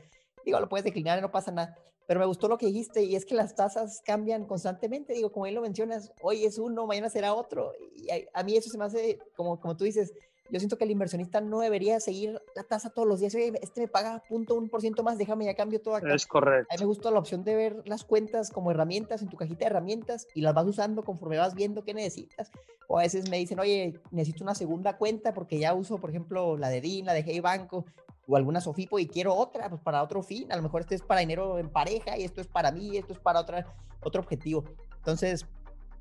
[0.45, 1.77] Digo, lo puedes declinar y no pasa nada.
[2.05, 5.13] Pero me gustó lo que dijiste y es que las tasas cambian constantemente.
[5.13, 7.71] Digo, como ahí lo mencionas, hoy es uno, mañana será otro.
[7.95, 10.13] Y a, a mí eso se me hace, como, como tú dices,
[10.49, 13.33] yo siento que el inversionista no debería seguir la tasa todos los días.
[13.35, 16.13] Oye, este me paga punto un por ciento más, déjame ya cambio todo acá.
[16.13, 16.67] Es correcto.
[16.69, 19.59] A mí me gusta la opción de ver las cuentas como herramientas en tu cajita
[19.59, 22.51] de herramientas y las vas usando conforme vas viendo qué necesitas.
[22.87, 26.57] O a veces me dicen, oye, necesito una segunda cuenta porque ya uso, por ejemplo,
[26.57, 27.85] la de DIN, la de Hey Banco
[28.27, 30.51] o alguna Sofipo y quiero otra, pues para otro fin.
[30.51, 33.13] A lo mejor este es para dinero en pareja y esto es para mí, esto
[33.13, 33.65] es para otra,
[34.01, 34.63] otro objetivo.
[34.97, 35.45] Entonces,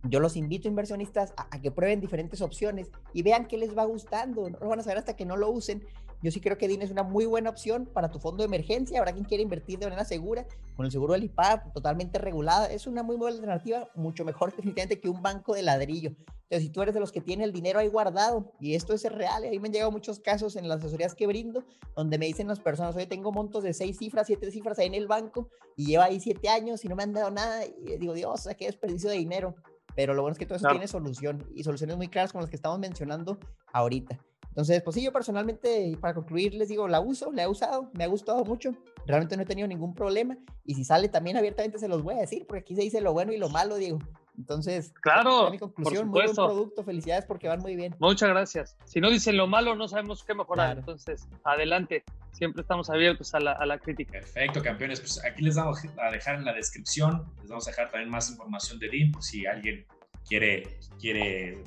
[0.05, 4.50] yo los invito inversionistas a, que prueben diferentes opciones y vean qué les va gustando.
[4.50, 5.82] No lo van a saber hasta que no lo usen.
[6.22, 8.98] Yo sí creo que DIN es una muy buena opción para tu fondo de emergencia.
[8.98, 10.46] Habrá quien quiera invertir de manera segura,
[10.76, 12.66] con el seguro del IPAP totalmente regulada.
[12.66, 16.11] Es una muy buena alternativa, mucho mejor definitivamente que un banco de ladrillo.
[16.11, 19.11] Entonces, si tú eres de los que tiene el dinero ahí guardado, y esto es
[19.11, 21.64] real, y a mí me han llegado muchos casos en las asesorías que brindo,
[21.96, 24.94] donde me dicen las personas, oye, tengo montos de seis cifras, siete cifras ahí en
[24.94, 27.64] el banco, y lleva ahí siete años y no me han dado nada.
[27.64, 29.55] Y digo, Dios, qué desperdicio de dinero
[29.95, 32.51] pero lo bueno es que todo eso tiene solución y soluciones muy claras como las
[32.51, 33.38] que estamos mencionando
[33.72, 34.18] ahorita.
[34.49, 38.05] Entonces, pues sí, yo personalmente, para concluir, les digo, la uso, la he usado, me
[38.05, 38.74] ha gustado mucho,
[39.07, 42.20] realmente no he tenido ningún problema y si sale también abiertamente se los voy a
[42.20, 43.99] decir, porque aquí se dice lo bueno y lo malo, digo.
[44.38, 47.94] Entonces, claro, mi conclusión, muy buen producto, felicidades porque van muy bien.
[47.98, 48.76] Muchas gracias.
[48.84, 53.40] Si no dicen lo malo, no sabemos qué mejorar, entonces, adelante, siempre estamos abiertos a
[53.40, 54.12] la, a la, crítica.
[54.12, 57.90] Perfecto, campeones, pues aquí les vamos a dejar en la descripción, les vamos a dejar
[57.90, 59.86] también más información de DIN, por si alguien
[60.26, 61.62] quiere, quiere,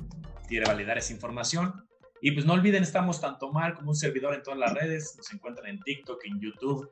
[0.47, 1.85] quiere validar esa información.
[2.21, 5.13] Y pues no olviden, estamos tanto mal como un servidor en todas las redes.
[5.17, 6.89] Nos encuentran en TikTok, en YouTube,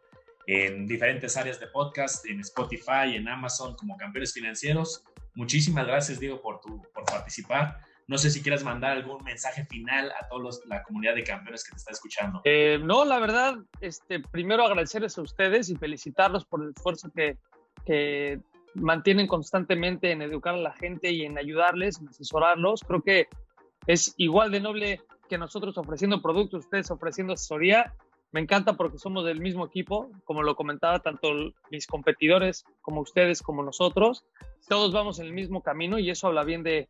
[0.47, 5.03] en diferentes áreas de podcast, en Spotify, en Amazon como campeones financieros.
[5.35, 7.79] Muchísimas gracias, Diego, por, tu, por participar.
[8.07, 11.71] No sé si quieres mandar algún mensaje final a toda la comunidad de campeones que
[11.71, 12.41] te está escuchando.
[12.43, 17.37] Eh, no, la verdad, este, primero agradecerles a ustedes y felicitarlos por el esfuerzo que,
[17.85, 18.39] que
[18.75, 22.81] mantienen constantemente en educar a la gente y en ayudarles, en asesorarlos.
[22.81, 23.27] Creo que
[23.87, 27.93] es igual de noble que nosotros ofreciendo productos, ustedes ofreciendo asesoría.
[28.33, 31.29] Me encanta porque somos del mismo equipo, como lo comentaba, tanto
[31.71, 34.25] mis competidores como ustedes, como nosotros.
[34.67, 36.89] Todos vamos en el mismo camino y eso habla bien de,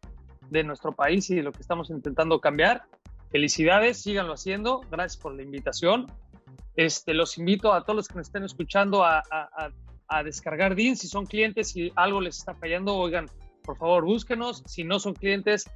[0.50, 2.84] de nuestro país y de lo que estamos intentando cambiar.
[3.30, 4.82] Felicidades, síganlo haciendo.
[4.90, 6.08] Gracias por la invitación.
[6.76, 9.70] Este, los invito a todos los que nos estén escuchando a, a,
[10.08, 10.96] a descargar DIN.
[10.96, 13.28] Si son clientes y algo les está fallando, oigan,
[13.64, 14.64] por favor, búsquenos.
[14.66, 15.70] Si no son clientes,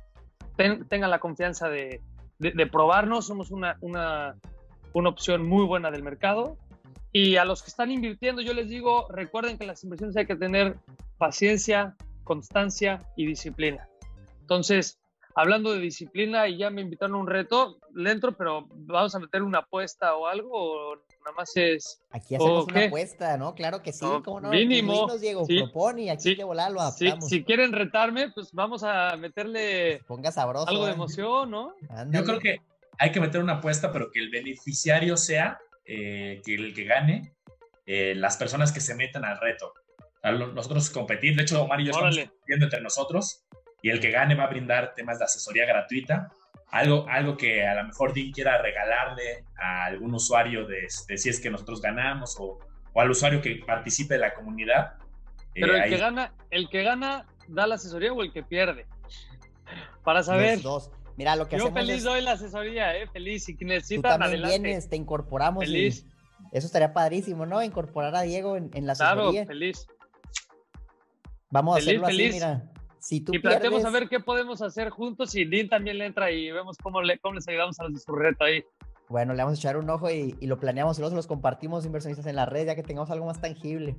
[0.56, 2.02] tengan la confianza de,
[2.40, 4.36] de, probarnos, somos una, una,
[4.98, 6.58] una opción muy buena del mercado.
[7.14, 10.36] Y a los que están invirtiendo, yo les digo, recuerden que las inversiones hay que
[10.36, 10.78] tener
[11.18, 13.88] paciencia, constancia y disciplina.
[14.42, 15.00] Entonces,
[15.36, 19.20] hablando de disciplina y ya me invitaron a un reto, le entro, pero vamos a
[19.20, 22.02] meter una apuesta o algo, o nada más es...
[22.12, 23.56] Aquí hacemos una apuesta, ¿no?
[23.56, 24.50] Claro que sí, ¿cómo no?
[24.50, 25.08] Mínimo.
[25.18, 27.28] Diego, propone aquí que volar lo adaptamos.
[27.30, 30.96] si quieren retarme, pues vamos a meterle Ponga sabroso, algo de ¿eh?
[30.96, 31.74] emoción, ¿no?
[32.12, 32.62] Yo creo que
[33.00, 37.34] hay que meter una apuesta, pero que el beneficiario sea eh, que el que gane
[37.86, 39.74] eh, las personas que se metan al reto.
[40.54, 43.46] nosotros competir, de hecho Omar y yo estamos compitiendo entre nosotros
[43.82, 46.30] y el que gane va a brindar temas de asesoría gratuita.
[46.70, 51.40] Algo, algo que a lo mejor Dean quiera regalarle a algún usuario de, si es
[51.40, 52.60] que nosotros ganamos o,
[52.92, 54.96] o, al usuario que participe de la comunidad.
[55.56, 58.86] Eh, Pero el, que gana, el que gana da la asesoría o el que pierde.
[60.04, 60.62] Para saber.
[60.62, 60.92] dos.
[61.18, 63.08] Mira, lo que Yo feliz doy la asesoría, ¿eh?
[63.08, 63.50] Feliz.
[63.50, 65.66] Y que necesitan, Tú también vienes, te incorporamos.
[65.66, 66.06] Feliz.
[66.52, 67.62] eso estaría padrísimo, ¿no?
[67.64, 69.32] Incorporar a Diego en, la asesoría.
[69.32, 69.88] Claro, feliz.
[71.50, 72.72] Vamos a hacerlo así, mira
[73.10, 76.78] y planteemos a ver qué podemos hacer juntos y Dean también le entra y vemos
[76.78, 78.64] cómo, le, cómo les ayudamos a los de su reto ahí.
[79.08, 82.26] Bueno, le vamos a echar un ojo y, lo planeamos y luego los compartimos inversionistas
[82.26, 83.96] en la red ya que tengamos algo más tangible.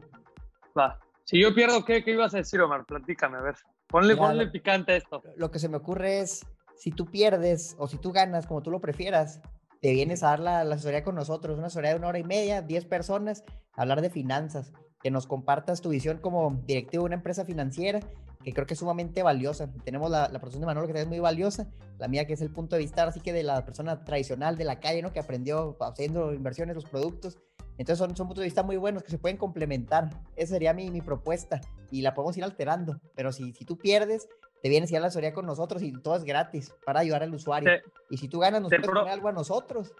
[0.78, 1.00] Va.
[1.24, 2.84] Si yo pierdo, ¿qué, qué ibas a decir, Omar?
[2.84, 3.54] Platícame, a ver.
[3.86, 5.22] Ponle, ponle picante a esto.
[5.36, 6.44] Lo que se me ocurre es,
[6.78, 9.40] si tú pierdes o si tú ganas, como tú lo prefieras,
[9.80, 12.24] te vienes a dar la, la asesoría con nosotros, una asesoría de una hora y
[12.24, 14.72] media, 10 personas, hablar de finanzas,
[15.02, 18.00] que nos compartas tu visión como directivo de una empresa financiera
[18.44, 19.70] que creo que es sumamente valiosa.
[19.84, 21.68] Tenemos la, la de Manolo que es muy valiosa,
[21.98, 24.64] la mía que es el punto de vista así que de la persona tradicional de
[24.64, 25.12] la calle, ¿no?
[25.12, 27.38] Que aprendió haciendo inversiones, los productos.
[27.76, 30.10] Entonces son, son puntos de vista muy buenos que se pueden complementar.
[30.34, 31.60] Esa sería mi, mi propuesta
[31.90, 33.00] y la podemos ir alterando.
[33.14, 34.28] Pero si, si tú pierdes,
[34.62, 37.70] te vienes a la asesoría con nosotros y todo es gratis para ayudar al usuario.
[38.10, 39.92] y si tú ganas, nos puedes poner algo a nosotros.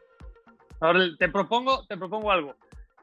[0.81, 2.55] Ahora, te propongo, te propongo algo.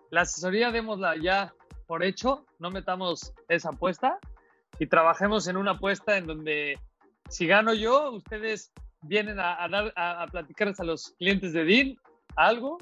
[0.10, 1.54] La asesoría démosla ya
[1.88, 4.20] por hecho, no metamos esa apuesta
[4.80, 6.80] y trabajemos en una apuesta en donde
[7.30, 11.98] si gano yo, ustedes vienen a, dar, a, platicarles a los clientes de DIN
[12.36, 12.78] algo,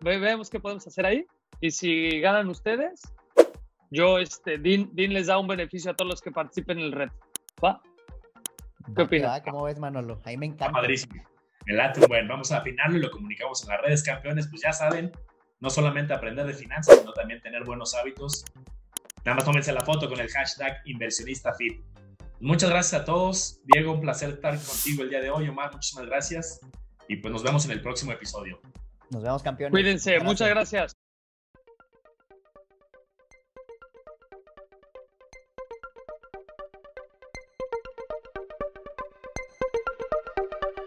[0.00, 1.26] vemos qué podemos hacer ahí.
[1.60, 3.02] Y si ganan ustedes,
[3.90, 7.14] yo, este, DIN, les da un beneficio a todos los que participen en el reto.
[7.64, 7.80] ¿Va?
[8.94, 9.40] ¿Qué opinas?
[9.42, 10.20] ¿Cómo ves, Manolo?
[10.24, 10.72] Ahí me encanta.
[10.72, 11.22] Padrísimo.
[11.66, 14.46] El late, bueno, vamos a afinarlo y lo comunicamos en las redes campeones.
[14.48, 15.10] Pues ya saben,
[15.60, 18.44] no solamente aprender de finanzas, sino también tener buenos hábitos
[19.26, 21.82] Nada más tómense la foto con el hashtag inversionistafit.
[22.38, 23.58] Muchas gracias a todos.
[23.64, 25.48] Diego, un placer estar contigo el día de hoy.
[25.48, 26.60] Omar, muchísimas gracias.
[27.08, 28.60] Y pues nos vemos en el próximo episodio.
[29.10, 29.72] Nos vemos, campeones.
[29.72, 30.20] Cuídense.
[30.20, 30.95] Muchas gracias.